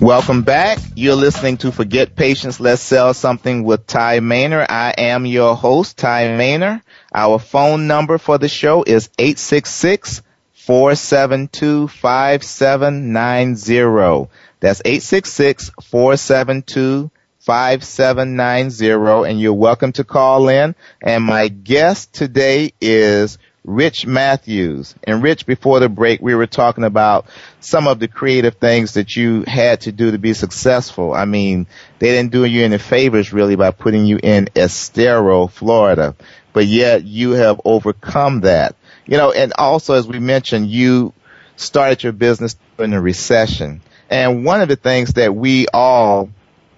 [0.00, 0.78] Welcome back.
[0.94, 4.64] You're listening to Forget Patience, Let's Sell Something with Tye Maner.
[4.68, 6.84] I am your host, Tye Maner.
[7.12, 14.30] Our phone number for the show is 866 472 5790.
[14.60, 20.76] That's 866 472 5790 and you're welcome to call in.
[21.02, 24.94] And my guest today is Rich Mathews.
[25.04, 27.26] And Rich, before the break, we were talking about
[27.60, 31.12] some of the creative things that you had to do to be successful.
[31.12, 31.66] I mean,
[31.98, 36.16] they didn't do you any favors really by putting you in Estero, Florida,
[36.54, 38.74] but yet you have overcome that.
[39.06, 41.12] You know, and also as we mentioned, you
[41.56, 43.82] started your business during a recession.
[44.08, 46.30] And one of the things that we all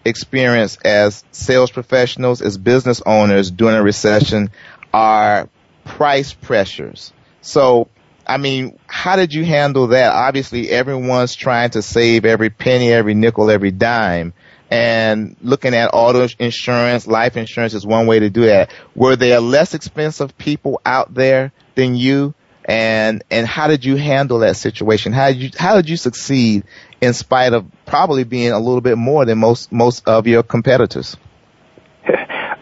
[0.05, 4.51] experience as sales professionals, as business owners during a recession
[4.93, 5.49] are
[5.91, 7.13] price pressures.
[7.43, 7.89] So,
[8.27, 10.13] I mean, how did you handle that?
[10.13, 14.33] Obviously, everyone's trying to save every penny, every nickel, every dime.
[14.71, 18.71] And looking at auto insurance, life insurance is one way to do that.
[18.95, 22.35] Were there less expensive people out there than you?
[22.65, 25.13] And, and how did you handle that situation?
[25.13, 26.63] How did you, how did you succeed
[27.01, 31.17] in spite of probably being a little bit more than most, most of your competitors?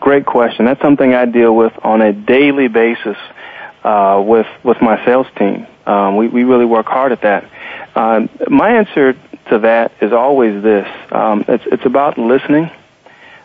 [0.09, 0.65] Great question.
[0.65, 3.19] That's something I deal with on a daily basis
[3.85, 5.67] uh, with with my sales team.
[5.85, 7.45] Um, we we really work hard at that.
[7.95, 9.13] Um, my answer
[9.51, 12.71] to that is always this: um, it's it's about listening.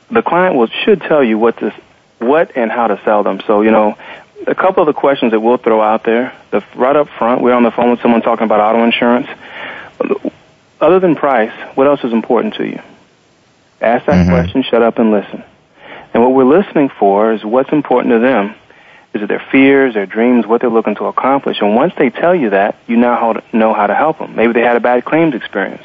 [0.09, 1.74] The client will should tell you what this
[2.20, 3.41] what and how to sell them.
[3.45, 3.97] So, you know,
[4.47, 7.51] a couple of the questions that we'll throw out there, the, right up front, we're
[7.51, 9.28] on the phone with someone talking about auto insurance.
[10.80, 12.82] Other than price, what else is important to you?
[13.82, 14.30] Ask that mm-hmm.
[14.30, 15.43] question, shut up and listen.
[16.14, 18.55] And what we're listening for is what's important to them.
[19.14, 21.61] Is it their fears, their dreams, what they're looking to accomplish?
[21.61, 24.36] And once they tell you that, you now know how to help them.
[24.36, 25.84] Maybe they had a bad claims experience.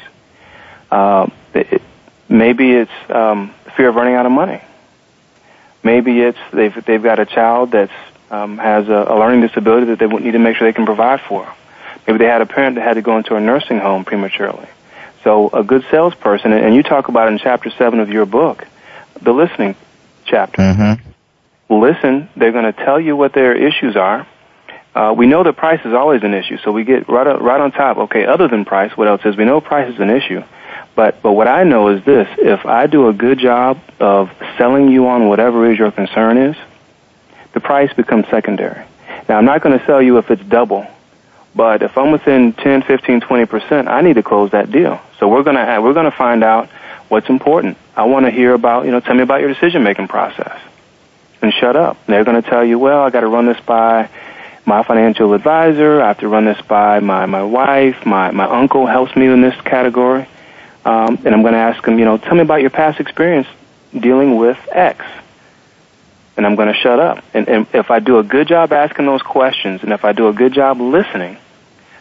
[0.89, 1.81] Uh, it,
[2.27, 4.61] maybe it's um, fear of running out of money.
[5.83, 7.93] Maybe it's they've they've got a child that's
[8.29, 11.21] um, has a, a learning disability that they need to make sure they can provide
[11.21, 11.51] for.
[12.05, 14.67] Maybe they had a parent that had to go into a nursing home prematurely.
[15.23, 18.65] So a good salesperson, and you talk about in chapter seven of your book,
[19.21, 19.75] the listening
[20.29, 20.61] chapter.
[20.61, 21.09] Mm-hmm.
[21.81, 24.27] Listen, they're going to tell you what their issues are.
[24.95, 27.61] Uh, we know that price is always an issue, so we get right up, right
[27.61, 27.97] on top.
[27.97, 29.37] Okay, other than price, what else is?
[29.37, 30.43] We know price is an issue,
[30.95, 34.89] but but what I know is this: if I do a good job of selling
[34.89, 36.55] you on whatever is your concern is,
[37.53, 38.83] the price becomes secondary.
[39.27, 40.87] Now, I'm not going to sell you if it's double,
[41.55, 44.99] but if I'm within 10, 15, 20 percent, I need to close that deal.
[45.19, 46.67] So we're going to we're going to find out
[47.09, 47.77] what's important.
[47.95, 50.59] I want to hear about you know tell me about your decision making process,
[51.41, 51.97] and shut up.
[52.05, 54.09] They're going to tell you, well, I got to run this by
[54.65, 56.01] my financial advisor.
[56.01, 58.05] I have to run this by my my wife.
[58.05, 60.27] My my uncle helps me in this category,
[60.85, 63.47] um, and I'm going to ask them, you know, tell me about your past experience
[63.93, 65.03] dealing with X
[66.39, 67.21] and I'm going to shut up.
[67.33, 70.29] And, and if I do a good job asking those questions, and if I do
[70.29, 71.37] a good job listening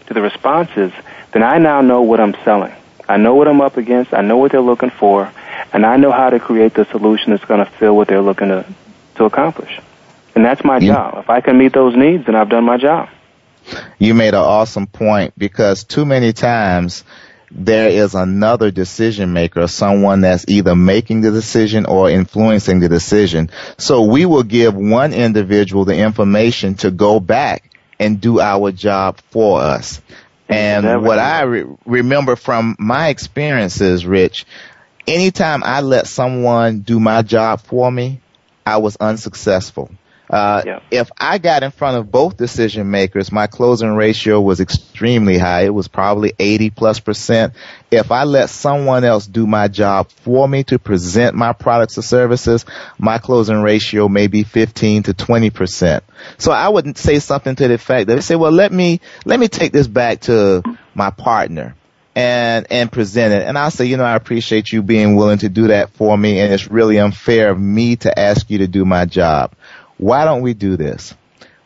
[0.06, 0.92] to the responses,
[1.32, 2.72] then I now know what I'm selling.
[3.08, 4.12] I know what I'm up against.
[4.12, 5.32] I know what they're looking for,
[5.72, 8.48] and I know how to create the solution that's going to fill what they're looking
[8.48, 8.66] to
[9.16, 9.80] to accomplish.
[10.34, 10.94] And that's my yeah.
[10.94, 11.18] job.
[11.18, 13.08] If I can meet those needs, then I've done my job.
[13.98, 17.04] You made an awesome point because too many times
[17.50, 23.50] there is another decision maker, someone that's either making the decision or influencing the decision.
[23.78, 29.18] So we will give one individual the information to go back and do our job
[29.30, 30.00] for us.
[30.48, 34.46] And what I re- remember from my experiences, Rich,
[35.06, 38.20] anytime I let someone do my job for me,
[38.64, 39.90] I was unsuccessful.
[40.30, 40.80] Uh, yeah.
[40.90, 45.62] If I got in front of both decision makers, my closing ratio was extremely high.
[45.62, 47.54] It was probably 80 plus percent.
[47.90, 52.02] If I let someone else do my job for me to present my products or
[52.02, 52.66] services,
[52.98, 56.04] my closing ratio may be 15 to 20 percent.
[56.36, 59.40] So I wouldn't say something to the effect that they say, well, let me, let
[59.40, 60.62] me take this back to
[60.94, 61.74] my partner
[62.18, 63.46] and and present it.
[63.46, 66.40] And I'll say, you know, I appreciate you being willing to do that for me,
[66.40, 69.52] and it's really unfair of me to ask you to do my job
[69.98, 71.14] why don't we do this?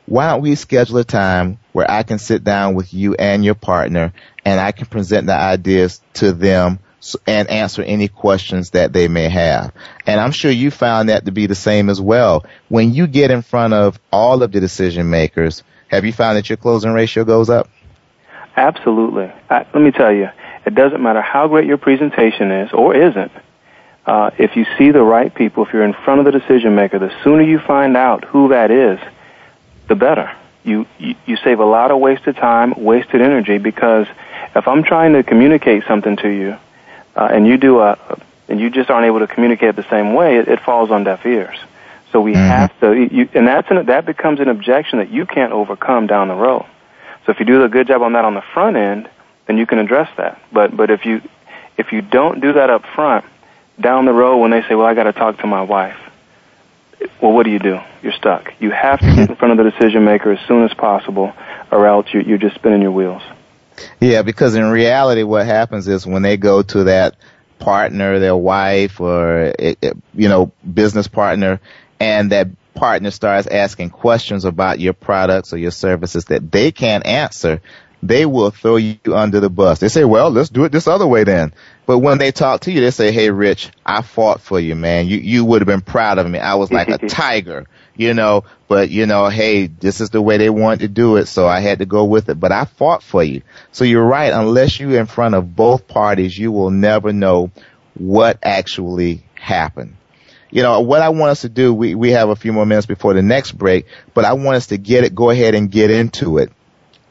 [0.06, 3.54] Why don't we schedule a time where I can sit down with you and your
[3.54, 4.12] partner
[4.44, 6.80] and I can present the ideas to them
[7.26, 9.72] and answer any questions that they may have.
[10.06, 12.44] And I'm sure you found that to be the same as well.
[12.68, 16.48] When you get in front of all of the decision makers, have you found that
[16.48, 17.68] your closing ratio goes up?
[18.56, 19.32] Absolutely.
[19.50, 20.28] I, let me tell you,
[20.64, 23.32] it doesn't matter how great your presentation is or isn't
[24.06, 26.98] uh, if you see the right people, if you're in front of the decision maker,
[26.98, 28.98] the sooner you find out who that is,
[29.88, 30.34] the better.
[30.64, 34.06] You, you, you save a lot of wasted time, wasted energy, because
[34.54, 36.56] if I'm trying to communicate something to you,
[37.16, 37.98] uh, and you do a,
[38.48, 41.24] and you just aren't able to communicate the same way, it, it falls on deaf
[41.26, 41.58] ears.
[42.10, 42.40] So we mm-hmm.
[42.40, 46.28] have to, you, and that's an, that becomes an objection that you can't overcome down
[46.28, 46.66] the road.
[47.24, 49.08] So if you do a good job on that on the front end,
[49.46, 50.40] then you can address that.
[50.52, 51.22] But but if you
[51.76, 53.24] if you don't do that up front,
[53.80, 55.98] down the road when they say, well, I got to talk to my wife.
[57.20, 57.80] Well, what do you do?
[58.02, 58.52] You're stuck.
[58.60, 61.32] You have to get in front of the decision maker as soon as possible,
[61.70, 63.22] or else you, you're just spinning your wheels.
[64.00, 67.16] Yeah, because in reality, what happens is when they go to that
[67.58, 71.60] partner, their wife, or eh, eh, you know, business partner,
[71.98, 77.06] and that partner starts asking questions about your products or your services that they can't
[77.06, 77.60] answer,
[78.02, 79.78] they will throw you under the bus.
[79.78, 81.52] They say, well, let's do it this other way then.
[81.86, 85.06] But when they talk to you, they say, hey, Rich, I fought for you, man.
[85.06, 86.38] You, you would have been proud of me.
[86.38, 90.36] I was like a tiger, you know, but you know, hey, this is the way
[90.36, 91.26] they want to do it.
[91.26, 93.42] So I had to go with it, but I fought for you.
[93.70, 94.32] So you're right.
[94.32, 97.50] Unless you're in front of both parties, you will never know
[97.94, 99.96] what actually happened
[100.52, 102.86] you know, what I want us to do, we, we have a few more minutes
[102.86, 105.90] before the next break, but I want us to get it, go ahead and get
[105.90, 106.52] into it.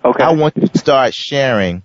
[0.03, 0.23] Okay.
[0.23, 1.83] I want you to start sharing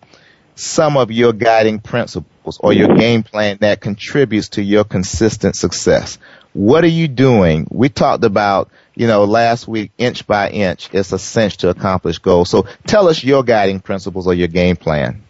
[0.55, 6.19] some of your guiding principles or your game plan that contributes to your consistent success.
[6.55, 7.67] What are you doing?
[7.71, 12.19] We talked about, you know, last week, inch by inch, it's a cinch to accomplish
[12.19, 12.49] goals.
[12.49, 15.23] So tell us your guiding principles or your game plan.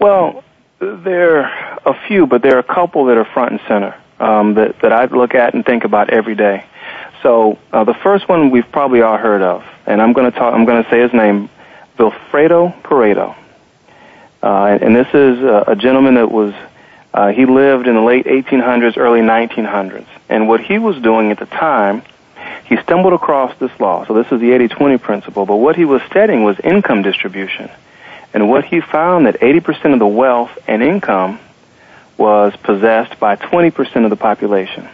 [0.00, 0.42] Well,
[0.80, 4.54] there are a few, but there are a couple that are front and center um,
[4.54, 6.64] that, that I look at and think about every day.
[7.22, 10.54] So uh, the first one we've probably all heard of, and I'm going to talk.
[10.54, 11.48] I'm going to say his name,
[11.98, 13.36] Vilfredo Pareto.
[14.42, 16.52] Uh, and this is a, a gentleman that was.
[17.12, 21.38] Uh, he lived in the late 1800s, early 1900s, and what he was doing at
[21.38, 22.02] the time,
[22.64, 24.04] he stumbled across this law.
[24.04, 25.46] So this is the 80-20 principle.
[25.46, 27.70] But what he was studying was income distribution,
[28.34, 31.38] and what he found that 80% of the wealth and income
[32.16, 34.88] was possessed by 20% of the population.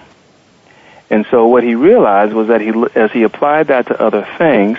[1.11, 4.79] And so what he realized was that he, as he applied that to other things,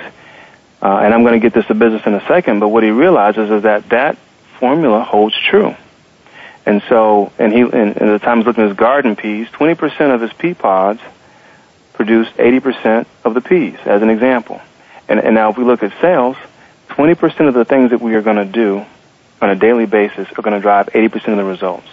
[0.82, 2.89] uh, and I'm going to get this to business in a second, but what he
[2.89, 4.17] realizes is that that
[4.59, 5.75] formula holds true.
[6.65, 9.47] And so, and he, and, and the time he was looking at his garden peas,
[9.49, 11.01] 20% of his pea pods
[11.93, 14.61] produced 80% of the peas, as an example.
[15.07, 16.38] And, and now if we look at sales,
[16.89, 18.86] 20% of the things that we are going to do
[19.41, 21.88] on a daily basis are going to drive 80% of the results.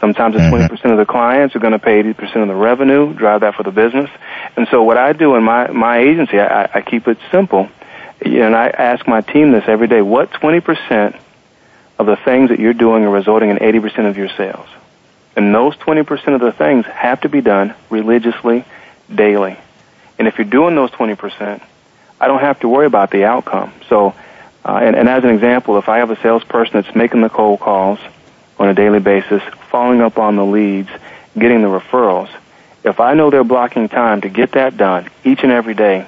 [0.00, 0.74] Sometimes it's mm-hmm.
[0.74, 3.62] 20% of the clients are going to pay 80% of the revenue, drive that for
[3.62, 4.08] the business.
[4.56, 7.68] And so what I do in my, my agency, I, I keep it simple.
[8.20, 10.02] And I ask my team this every day.
[10.02, 11.18] What 20%
[11.98, 14.68] of the things that you're doing are resulting in 80% of your sales?
[15.36, 18.64] And those 20% of the things have to be done religiously,
[19.12, 19.56] daily.
[20.18, 21.62] And if you're doing those 20%,
[22.20, 23.72] I don't have to worry about the outcome.
[23.88, 24.14] So,
[24.64, 27.60] uh, and, and as an example, if I have a salesperson that's making the cold
[27.60, 27.98] calls
[28.58, 30.90] on a daily basis, following up on the leads,
[31.38, 32.28] getting the referrals,
[32.84, 36.06] if I know they're blocking time to get that done each and every day,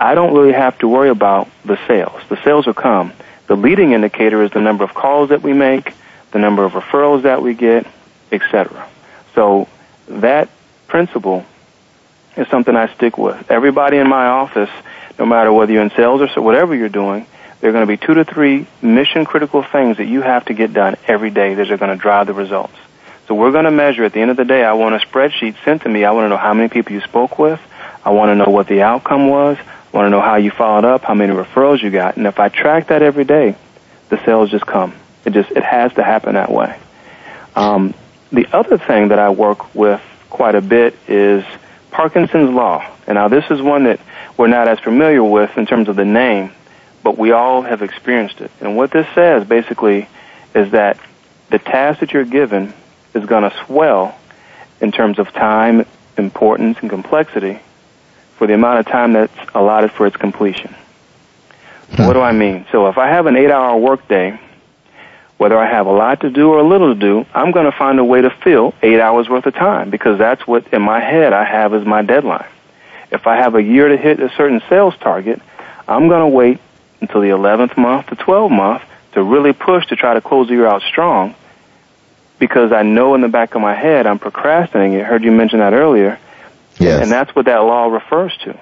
[0.00, 2.22] I don't really have to worry about the sales.
[2.30, 3.12] The sales will come.
[3.48, 5.92] The leading indicator is the number of calls that we make,
[6.30, 7.86] the number of referrals that we get,
[8.32, 8.88] etc.
[9.34, 9.68] So
[10.08, 10.48] that
[10.88, 11.44] principle
[12.36, 13.50] is something I stick with.
[13.50, 14.70] Everybody in my office,
[15.18, 17.26] no matter whether you're in sales or whatever you're doing,
[17.60, 20.54] there are going to be two to three mission critical things that you have to
[20.54, 22.74] get done every day that are going to drive the results.
[23.28, 24.64] So we're going to measure at the end of the day.
[24.64, 26.04] I want a spreadsheet sent to me.
[26.04, 27.60] I want to know how many people you spoke with.
[28.02, 29.58] I want to know what the outcome was.
[29.92, 32.16] Want to know how you followed up, how many referrals you got.
[32.16, 33.56] And if I track that every day,
[34.08, 34.94] the sales just come.
[35.24, 36.78] It just, it has to happen that way.
[37.56, 37.94] Um,
[38.30, 41.44] the other thing that I work with quite a bit is
[41.90, 42.88] Parkinson's Law.
[43.06, 44.00] And now this is one that
[44.36, 46.52] we're not as familiar with in terms of the name,
[47.02, 48.50] but we all have experienced it.
[48.60, 50.08] And what this says basically
[50.54, 50.98] is that
[51.50, 52.72] the task that you're given
[53.12, 54.16] is going to swell
[54.80, 55.84] in terms of time,
[56.16, 57.58] importance, and complexity
[58.40, 60.74] for the amount of time that's allotted for its completion.
[61.94, 62.64] So what do I mean?
[62.72, 64.40] So if I have an eight hour workday,
[65.36, 67.76] whether I have a lot to do or a little to do, I'm going to
[67.76, 71.00] find a way to fill eight hours worth of time because that's what in my
[71.00, 72.48] head I have as my deadline.
[73.10, 75.42] If I have a year to hit a certain sales target,
[75.86, 76.60] I'm going to wait
[77.02, 78.82] until the 11th month, the 12th month
[79.12, 81.34] to really push to try to close the year out strong
[82.38, 84.98] because I know in the back of my head I'm procrastinating.
[84.98, 86.18] I heard you mention that earlier.
[86.80, 87.02] Yes.
[87.02, 88.58] And that's what that law refers to.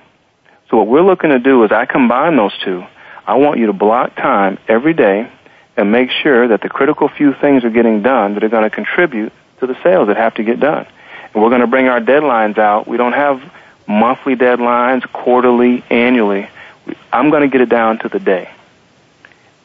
[0.71, 2.85] So what we're looking to do is I combine those two.
[3.27, 5.31] I want you to block time every day
[5.77, 8.71] and make sure that the critical few things are getting done that are going to
[8.71, 10.87] contribute to the sales that have to get done.
[11.33, 12.87] And we're going to bring our deadlines out.
[12.87, 13.41] We don't have
[13.87, 16.49] monthly deadlines, quarterly, annually.
[17.13, 18.51] I'm going to get it down to the day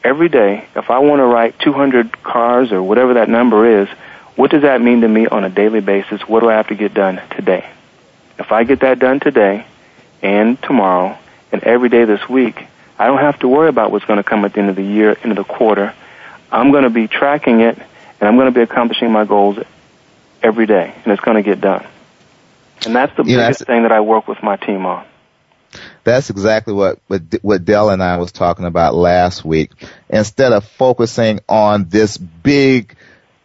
[0.04, 3.88] every day, if I want to write 200 cars or whatever that number is,
[4.36, 6.28] what does that mean to me on a daily basis?
[6.28, 7.68] What do I have to get done today?
[8.38, 9.66] If I get that done today
[10.22, 11.16] and tomorrow
[11.52, 12.66] and every day this week,
[12.98, 14.82] I don't have to worry about what's going to come at the end of the
[14.84, 15.94] year, end of the quarter.
[16.50, 19.58] I'm going to be tracking it and I'm going to be accomplishing my goals
[20.42, 21.86] every day and it's going to get done.
[22.86, 25.06] And that's the biggest thing that I work with my team on.
[26.04, 29.72] That's exactly what, what, what Dell and I was talking about last week.
[30.08, 32.96] Instead of focusing on this big,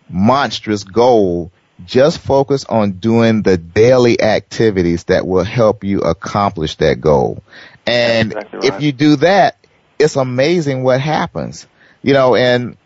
[0.09, 1.51] monstrous goal,
[1.85, 7.43] just focus on doing the daily activities that will help you accomplish that goal.
[7.85, 8.73] And exactly right.
[8.75, 9.57] if you do that,
[9.97, 11.67] it's amazing what happens.
[12.01, 12.77] You know, and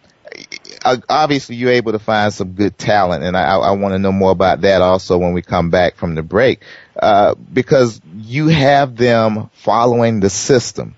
[0.84, 4.12] uh, obviously you're able to find some good talent, and I, I want to know
[4.12, 6.62] more about that also when we come back from the break,
[7.00, 10.96] uh, because you have them following the system,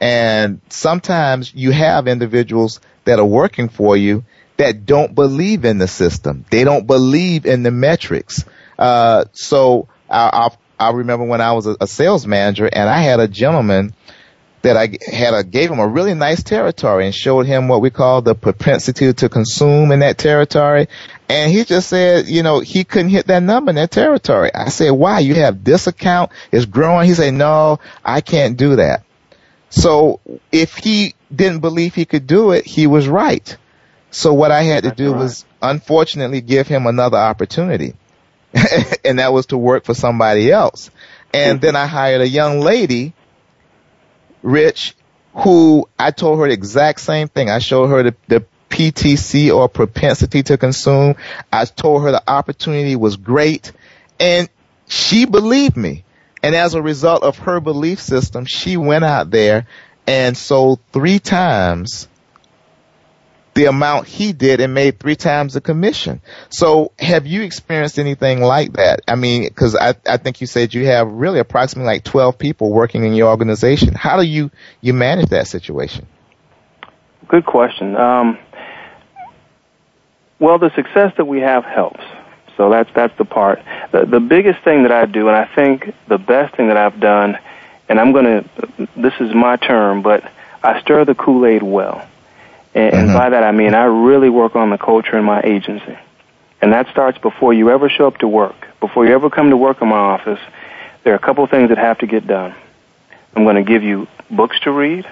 [0.00, 4.24] and sometimes you have individuals that are working for you
[4.58, 6.44] that don't believe in the system.
[6.50, 8.44] They don't believe in the metrics.
[8.78, 12.98] Uh, so I, I, I remember when I was a, a sales manager, and I
[12.98, 13.94] had a gentleman
[14.62, 17.90] that I had a, gave him a really nice territory and showed him what we
[17.90, 20.88] call the propensity to consume in that territory.
[21.28, 24.50] And he just said, you know, he couldn't hit that number in that territory.
[24.52, 25.20] I said, why?
[25.20, 27.06] You have this account, it's growing.
[27.06, 29.04] He said, no, I can't do that.
[29.70, 33.56] So if he didn't believe he could do it, he was right.
[34.10, 37.94] So what I had to do was unfortunately give him another opportunity.
[39.04, 40.90] and that was to work for somebody else.
[41.34, 43.12] And then I hired a young lady,
[44.42, 44.94] Rich,
[45.34, 47.50] who I told her the exact same thing.
[47.50, 51.16] I showed her the, the PTC or propensity to consume.
[51.52, 53.72] I told her the opportunity was great
[54.18, 54.48] and
[54.88, 56.04] she believed me.
[56.42, 59.66] And as a result of her belief system, she went out there
[60.06, 62.08] and sold three times
[63.58, 66.20] the amount he did and made three times the commission.
[66.48, 69.00] So have you experienced anything like that?
[69.08, 72.70] I mean, cause I, I think you said you have really approximately like 12 people
[72.70, 73.94] working in your organization.
[73.94, 76.06] How do you, you manage that situation?
[77.26, 77.96] Good question.
[77.96, 78.38] Um,
[80.38, 82.04] well, the success that we have helps.
[82.56, 83.60] So that's that's the part.
[83.90, 87.00] The, the biggest thing that I do, and I think the best thing that I've
[87.00, 87.38] done,
[87.88, 88.44] and I'm to,
[88.96, 90.30] this is my term, but
[90.62, 92.06] I stir the Kool Aid well.
[92.78, 93.08] And, mm-hmm.
[93.08, 95.98] and by that I mean I really work on the culture in my agency.
[96.60, 98.54] And that starts before you ever show up to work.
[98.80, 100.40] Before you ever come to work in my office,
[101.02, 102.54] there are a couple things that have to get done.
[103.34, 105.08] I'm going to give you books to read,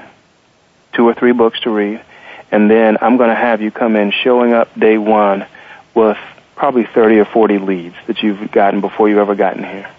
[0.93, 2.03] two or three books to read,
[2.51, 5.47] and then I'm going to have you come in showing up day one
[5.95, 6.19] with
[6.55, 9.91] probably 30 or 40 leads that you've gotten before you've ever gotten here.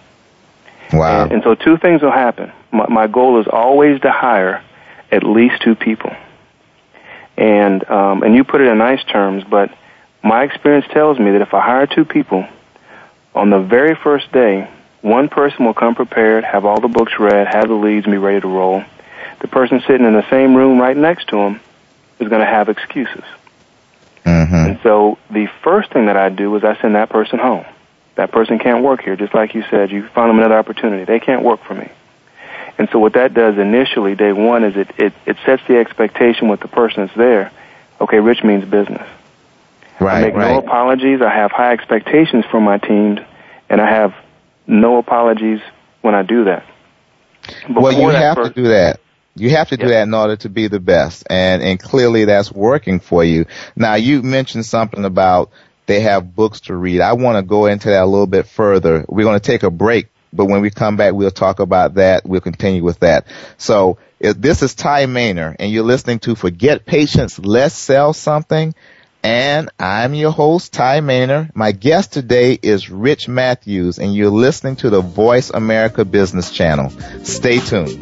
[0.91, 1.23] Wow.
[1.23, 2.51] And, and so two things will happen.
[2.71, 4.63] My, my goal is always to hire
[5.11, 6.15] at least two people.
[7.37, 9.71] And, um, and you put it in nice terms, but
[10.23, 12.47] my experience tells me that if I hire two people,
[13.35, 14.67] on the very first day,
[15.01, 18.17] one person will come prepared, have all the books read, have the leads, and be
[18.17, 18.83] ready to roll.
[19.39, 21.59] The person sitting in the same room right next to him
[22.19, 23.23] is going to have excuses.
[24.25, 24.55] Mm-hmm.
[24.55, 27.65] And so the first thing that I do is I send that person home.
[28.15, 29.91] That person can't work here, just like you said.
[29.91, 31.05] You find them another opportunity.
[31.05, 31.89] They can't work for me.
[32.77, 36.47] And so what that does initially, day one, is it, it, it sets the expectation
[36.47, 37.51] with the person that's there.
[37.99, 39.07] Okay, rich means business.
[39.99, 40.51] Right, I make right.
[40.51, 41.21] no apologies.
[41.21, 43.19] I have high expectations for my teams,
[43.67, 44.13] and I have
[44.67, 45.59] no apologies
[46.01, 46.65] when I do that.
[47.67, 48.99] Before well, you have to do that.
[49.35, 51.23] You have to do that in order to be the best.
[51.29, 53.45] And, and clearly that's working for you.
[53.75, 55.51] Now you mentioned something about
[55.85, 57.01] they have books to read.
[57.01, 59.05] I want to go into that a little bit further.
[59.07, 62.25] We're going to take a break, but when we come back, we'll talk about that.
[62.25, 63.27] We'll continue with that.
[63.57, 68.75] So this is Tye Maner and you're listening to Forget Patience, Let's Sell Something.
[69.23, 71.49] And I'm your host, Tye Maner.
[71.53, 76.91] My guest today is Rich Mathews and you're listening to the Voice America Business Channel.
[77.23, 78.01] Stay tuned.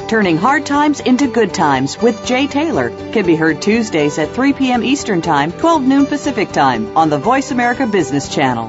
[0.11, 4.51] Turning Hard Times into Good Times with Jay Taylor can be heard Tuesdays at 3
[4.51, 4.83] p.m.
[4.83, 8.67] Eastern Time, 12 noon Pacific Time on the Voice America Business Channel.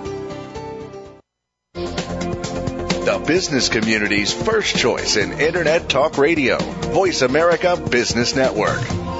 [1.72, 6.58] The business community's first choice in Internet Talk Radio.
[6.58, 9.11] Voice America Business Network.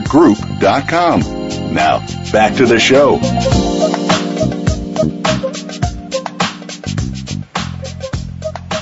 [0.00, 1.20] Group.com.
[1.72, 2.00] Now,
[2.32, 3.20] back to the show.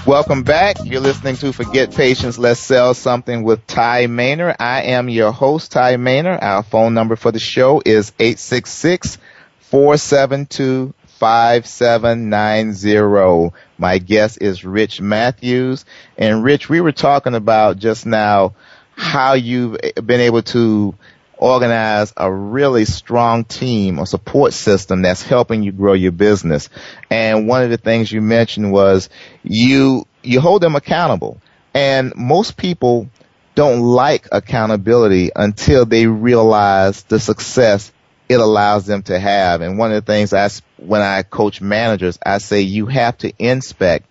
[0.06, 0.76] Welcome back.
[0.84, 4.54] You're listening to Forget Patience, Let's Sell Something with Tye Maner.
[4.56, 6.38] I am your host, Tye Maner.
[6.40, 9.18] Our phone number for the show is 866
[9.62, 13.52] 472 5790.
[13.78, 15.84] My guest is Rich Mathews.
[16.16, 18.54] And Rich, we were talking about just now
[18.94, 20.94] how you've been able to
[21.38, 26.68] organize a really strong team, or support system that's helping you grow your business.
[27.10, 29.08] And one of the things you mentioned was
[29.42, 31.40] you, you hold them accountable.
[31.74, 33.10] And most people
[33.54, 37.92] don't like accountability until they realize the success
[38.28, 39.60] it allows them to have.
[39.60, 43.32] And one of the things I, when I coach managers, I say you have to
[43.38, 44.06] inspect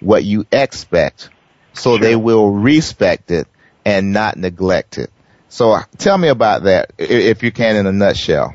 [0.00, 1.30] what you expect
[1.74, 1.98] so sure.
[1.98, 3.46] they will respect it
[3.84, 5.10] and not neglect it.
[5.48, 8.52] So uh, tell me about that, if you can, in a nutshell.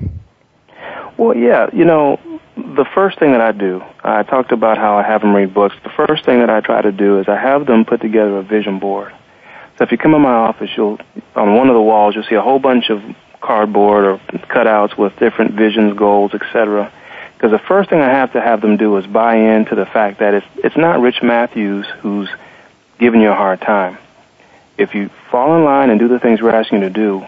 [1.17, 2.19] Well, yeah, you know,
[2.55, 5.75] the first thing that I do, I talked about how I have them read books.
[5.83, 8.43] The first thing that I try to do is I have them put together a
[8.43, 9.13] vision board.
[9.77, 10.99] So if you come in my office, you'll
[11.35, 13.01] on one of the walls you'll see a whole bunch of
[13.41, 14.17] cardboard or
[14.47, 16.91] cutouts with different visions, goals, etc.
[17.33, 20.19] Because the first thing I have to have them do is buy into the fact
[20.19, 22.29] that it's it's not Rich Mathews who's
[22.99, 23.97] giving you a hard time.
[24.77, 27.25] If you fall in line and do the things we're asking you to do,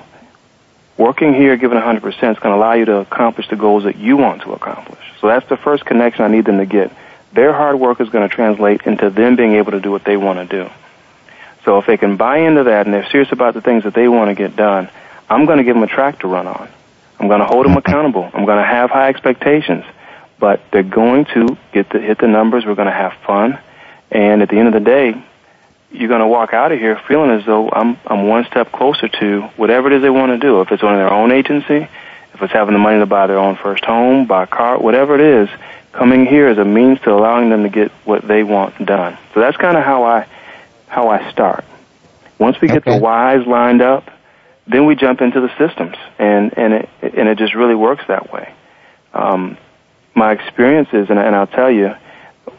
[0.97, 4.17] working here, giving 100% is going to allow you to accomplish the goals that you
[4.17, 4.99] want to accomplish.
[5.21, 6.91] So that's the first connection I need them to get.
[7.33, 10.17] Their hard work is going to translate into them being able to do what they
[10.17, 10.69] want to do.
[11.65, 14.07] So if they can buy into that and they're serious about the things that they
[14.07, 14.89] want to get done,
[15.29, 16.69] I'm going to give them a track to run on.
[17.19, 18.29] I'm going to hold them accountable.
[18.33, 19.83] I'm going to have high expectations,
[20.39, 22.65] but they're going to get to hit the numbers.
[22.65, 23.59] We're going to have fun,
[24.11, 25.23] and at the end of the day,
[25.97, 29.07] you're going to walk out of here feeling as though I'm I'm one step closer
[29.07, 30.61] to whatever it is they want to do.
[30.61, 31.87] If it's owning their own agency,
[32.33, 35.15] if it's having the money to buy their own first home, buy a car, whatever
[35.15, 35.49] it is,
[35.91, 39.17] coming here is a means to allowing them to get what they want done.
[39.33, 40.27] So that's kind of how I
[40.87, 41.65] how I start.
[42.37, 42.95] Once we get okay.
[42.95, 44.09] the whys lined up,
[44.67, 48.31] then we jump into the systems, and and it and it just really works that
[48.33, 48.53] way.
[49.13, 49.57] Um,
[50.13, 51.93] my experiences, and, and I'll tell you,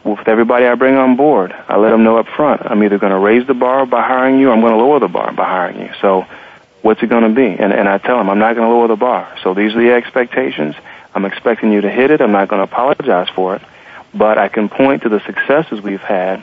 [0.07, 2.61] with everybody I bring on board, I let them know up front.
[2.65, 4.99] I'm either going to raise the bar by hiring you, or I'm going to lower
[4.99, 5.91] the bar by hiring you.
[6.01, 6.25] So,
[6.81, 7.47] what's it going to be?
[7.47, 9.37] And and I tell them I'm not going to lower the bar.
[9.43, 10.75] So these are the expectations.
[11.13, 12.21] I'm expecting you to hit it.
[12.21, 13.61] I'm not going to apologize for it,
[14.13, 16.41] but I can point to the successes we've had,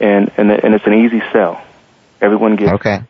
[0.00, 1.62] and and and it's an easy sell.
[2.20, 3.02] Everyone gets okay.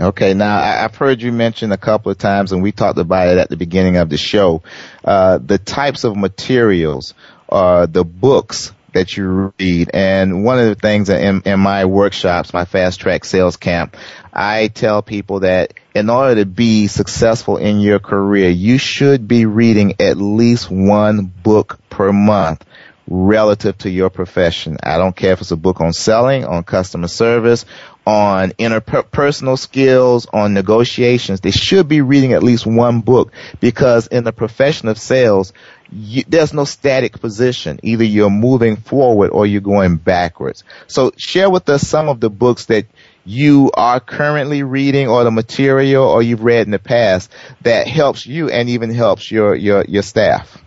[0.00, 3.36] Okay, now I've heard you mention a couple of times, and we talked about it
[3.36, 4.62] at the beginning of the show,
[5.04, 7.12] uh, the types of materials,
[7.50, 9.90] uh, the books that you read.
[9.94, 13.96] And one of the things in, in my workshops, my fast track sales camp,
[14.32, 19.46] I tell people that in order to be successful in your career, you should be
[19.46, 22.64] reading at least one book per month
[23.08, 24.76] relative to your profession.
[24.82, 27.64] I don't care if it's a book on selling, on customer service,
[28.06, 31.40] on interpersonal skills, on negotiations.
[31.40, 35.52] They should be reading at least one book because in the profession of sales,
[35.92, 37.80] you, there's no static position.
[37.82, 40.64] Either you're moving forward or you're going backwards.
[40.86, 42.86] So share with us some of the books that
[43.24, 47.30] you are currently reading or the material or you've read in the past
[47.62, 50.58] that helps you and even helps your, your, your staff.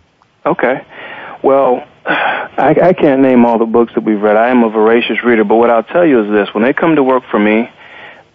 [0.46, 0.86] Okay.
[1.42, 4.36] Well, I, I can't name all the books that we've read.
[4.36, 6.96] I am a voracious reader, but what I'll tell you is this: when they come
[6.96, 7.68] to work for me,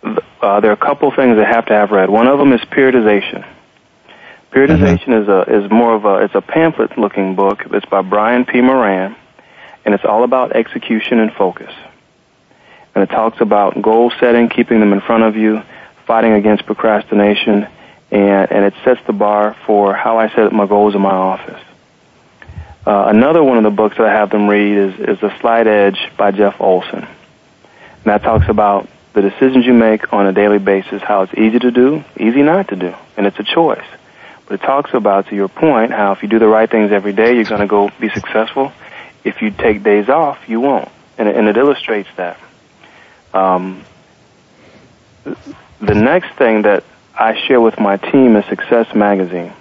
[0.03, 2.09] uh, there are a couple things they have to have read.
[2.09, 3.47] One of them is periodization.
[4.51, 5.21] Periodization mm-hmm.
[5.23, 7.63] is a is more of a it's a pamphlet looking book.
[7.71, 8.61] It's by Brian P.
[8.61, 9.15] Moran,
[9.85, 11.71] and it's all about execution and focus.
[12.95, 15.61] And it talks about goal setting, keeping them in front of you,
[16.07, 17.67] fighting against procrastination,
[18.09, 21.61] and and it sets the bar for how I set my goals in my office.
[22.87, 25.67] Uh, another one of the books that I have them read is, is The Slight
[25.67, 27.03] Edge by Jeff Olson.
[27.03, 31.59] And that talks about the decisions you make on a daily basis, how it's easy
[31.59, 33.85] to do, easy not to do, and it's a choice.
[34.49, 37.35] It talks about, to your point, how if you do the right things every day,
[37.35, 38.71] you're going to go be successful.
[39.23, 40.89] If you take days off, you won't.
[41.17, 42.39] And it, and it illustrates that.
[43.33, 43.83] Um,
[45.23, 46.83] the next thing that
[47.13, 49.53] I share with my team is Success Magazine.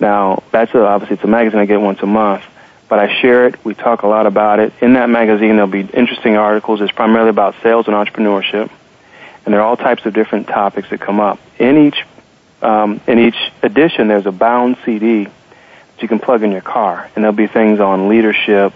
[0.00, 2.44] Now, that's a, obviously it's a magazine I get once a month,
[2.88, 3.64] but I share it.
[3.64, 4.72] We talk a lot about it.
[4.80, 6.80] In that magazine, there'll be interesting articles.
[6.80, 8.70] It's primarily about sales and entrepreneurship,
[9.44, 11.38] and there are all types of different topics that come up.
[11.58, 12.04] In each
[12.62, 17.10] um, in each edition, there's a bound CD that you can plug in your car,
[17.14, 18.72] and there'll be things on leadership.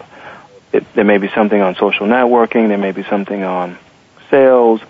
[0.73, 2.69] It, there may be something on social networking.
[2.69, 3.79] There may be something on
[4.31, 4.81] sales.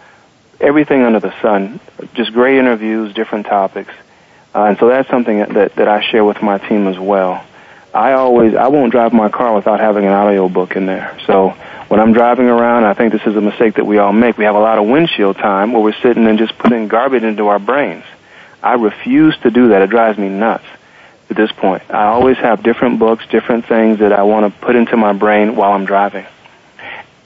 [0.60, 1.80] Everything under the sun.
[2.14, 3.92] Just great interviews, different topics
[4.56, 7.44] uh, and so that's something that, that I share with my team as well.
[7.92, 11.18] I always, I won't drive my car without having an audio book in there.
[11.26, 11.50] So
[11.88, 14.38] when I'm driving around, I think this is a mistake that we all make.
[14.38, 17.48] We have a lot of windshield time where we're sitting and just putting garbage into
[17.48, 18.04] our brains.
[18.62, 19.82] I refuse to do that.
[19.82, 20.64] It drives me nuts.
[21.30, 21.82] at this point.
[21.90, 25.56] I always have different books, different things that I want to put into my brain
[25.56, 26.26] while I'm driving.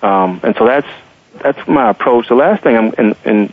[0.03, 0.89] Um, and so that's
[1.43, 2.29] that's my approach.
[2.29, 3.53] The last thing I'm in, in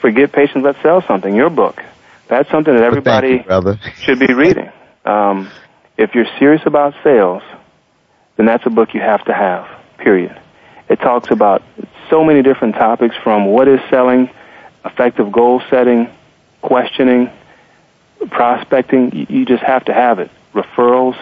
[0.00, 1.82] Forget Patience, Let's Sell Something, your book.
[2.28, 4.70] That's something that everybody you, should be reading.
[5.04, 5.50] Um,
[5.96, 7.42] if you're serious about sales,
[8.36, 10.38] then that's a book you have to have, period.
[10.88, 11.62] It talks about
[12.10, 14.30] so many different topics from what is selling,
[14.84, 16.08] effective goal setting,
[16.64, 17.30] questioning,
[18.30, 19.26] prospecting.
[19.28, 20.30] You just have to have it.
[20.54, 21.16] Referrals.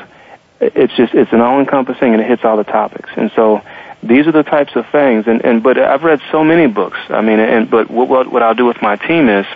[0.60, 3.10] It's just, it's an all encompassing and it hits all the topics.
[3.16, 3.60] And so
[4.02, 5.26] these are the types of things.
[5.26, 6.98] And, and but I've read so many books.
[7.08, 9.46] I mean, and but what, what, what I'll do with my team is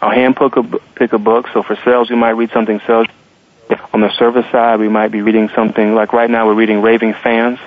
[0.00, 0.62] I'll hand pick a,
[0.96, 1.46] pick a book.
[1.52, 3.06] So for sales, we might read something sales.
[3.94, 7.14] On the service side, we might be reading something like right now we're reading Raving
[7.14, 7.58] Fans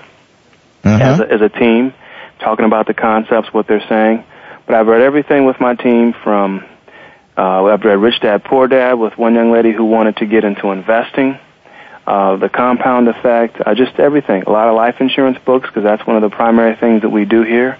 [0.83, 1.01] mm-hmm.
[1.01, 1.93] as, a, as a team,
[2.39, 4.25] talking about the concepts, what they're saying.
[4.65, 6.65] But I've read everything with my team from
[7.37, 10.43] uh, I've read Rich Dad Poor Dad with one young lady who wanted to get
[10.43, 11.37] into investing,
[12.07, 14.43] uh, the compound effect, uh, just everything.
[14.43, 17.25] A lot of life insurance books because that's one of the primary things that we
[17.25, 17.77] do here.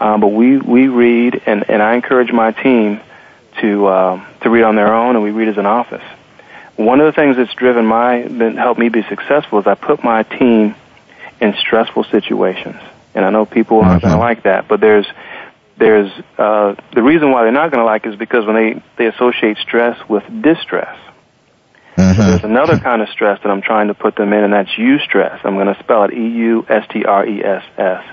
[0.00, 3.00] Uh, but we we read, and and I encourage my team
[3.60, 6.04] to uh, to read on their own, and we read as an office.
[6.76, 10.04] One of the things that's driven my that helped me be successful is I put
[10.04, 10.74] my team
[11.40, 12.80] in stressful situations,
[13.14, 15.06] and I know people aren't going to like that, but there's
[15.78, 18.82] there's uh, the reason why they're not going to like it is because when they
[18.98, 20.98] they associate stress with distress.
[21.96, 22.20] Mm-hmm.
[22.20, 24.70] So there's another kind of stress that I'm trying to put them in, and that's
[24.70, 25.40] eustress.
[25.44, 28.04] I'm going to spell it E U S T R E S S,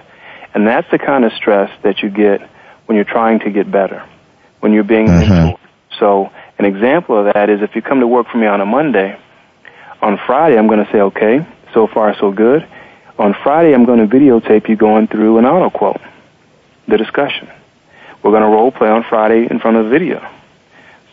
[0.53, 2.49] and that's the kind of stress that you get
[2.85, 4.07] when you're trying to get better
[4.63, 5.31] when you're being mm-hmm.
[5.31, 5.59] mentored.
[5.99, 8.65] So an example of that is if you come to work for me on a
[8.65, 9.19] Monday,
[10.01, 12.65] on Friday I'm going to say, okay, so far so good.
[13.19, 15.99] On Friday I'm going to videotape you going through an auto quote,
[16.87, 17.49] the discussion.
[18.21, 20.27] We're going to role play on Friday in front of video.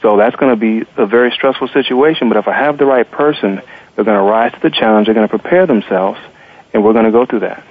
[0.02, 3.08] So that's going to be a very stressful situation, but if I have the right
[3.08, 3.60] person,
[3.94, 6.18] they're going to rise to the challenge, they're going to prepare themselves,
[6.72, 7.62] and we're going to go through that.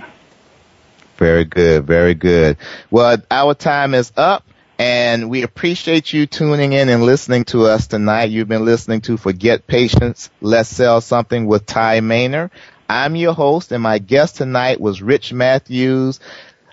[1.18, 2.58] Very good, very good.
[2.92, 4.44] Well, our time is up.
[4.82, 8.30] And we appreciate you tuning in and listening to us tonight.
[8.30, 12.50] You've been listening to Forget Patience, Let's Sell Something with Tye Maner.
[12.88, 16.22] I'm your host and my guest tonight was Rich Mathews.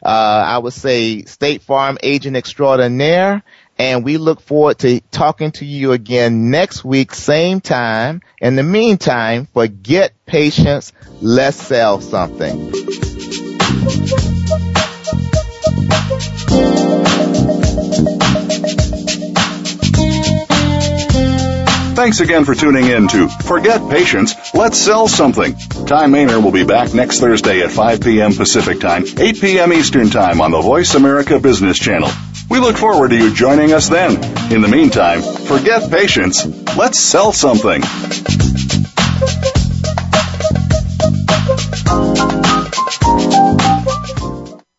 [0.06, 3.42] Uh, I would say State Farm agent extraordinaire.
[3.76, 8.22] And we look forward to talking to you again next week, same time.
[8.40, 10.92] In the meantime, forget patience.
[11.20, 13.05] Let's sell something.
[21.96, 25.56] Thanks again for tuning in to Forget Patience, Let's Sell Something.
[25.86, 28.34] Tye Maner will be back next Thursday at 5 p.m.
[28.34, 29.72] Pacific Time, 8 p.m.
[29.72, 32.10] Eastern Time on the Voice America Business Channel.
[32.50, 34.12] We look forward to you joining us then.
[34.52, 36.44] In the meantime, forget patience.
[36.76, 37.82] Let's sell something.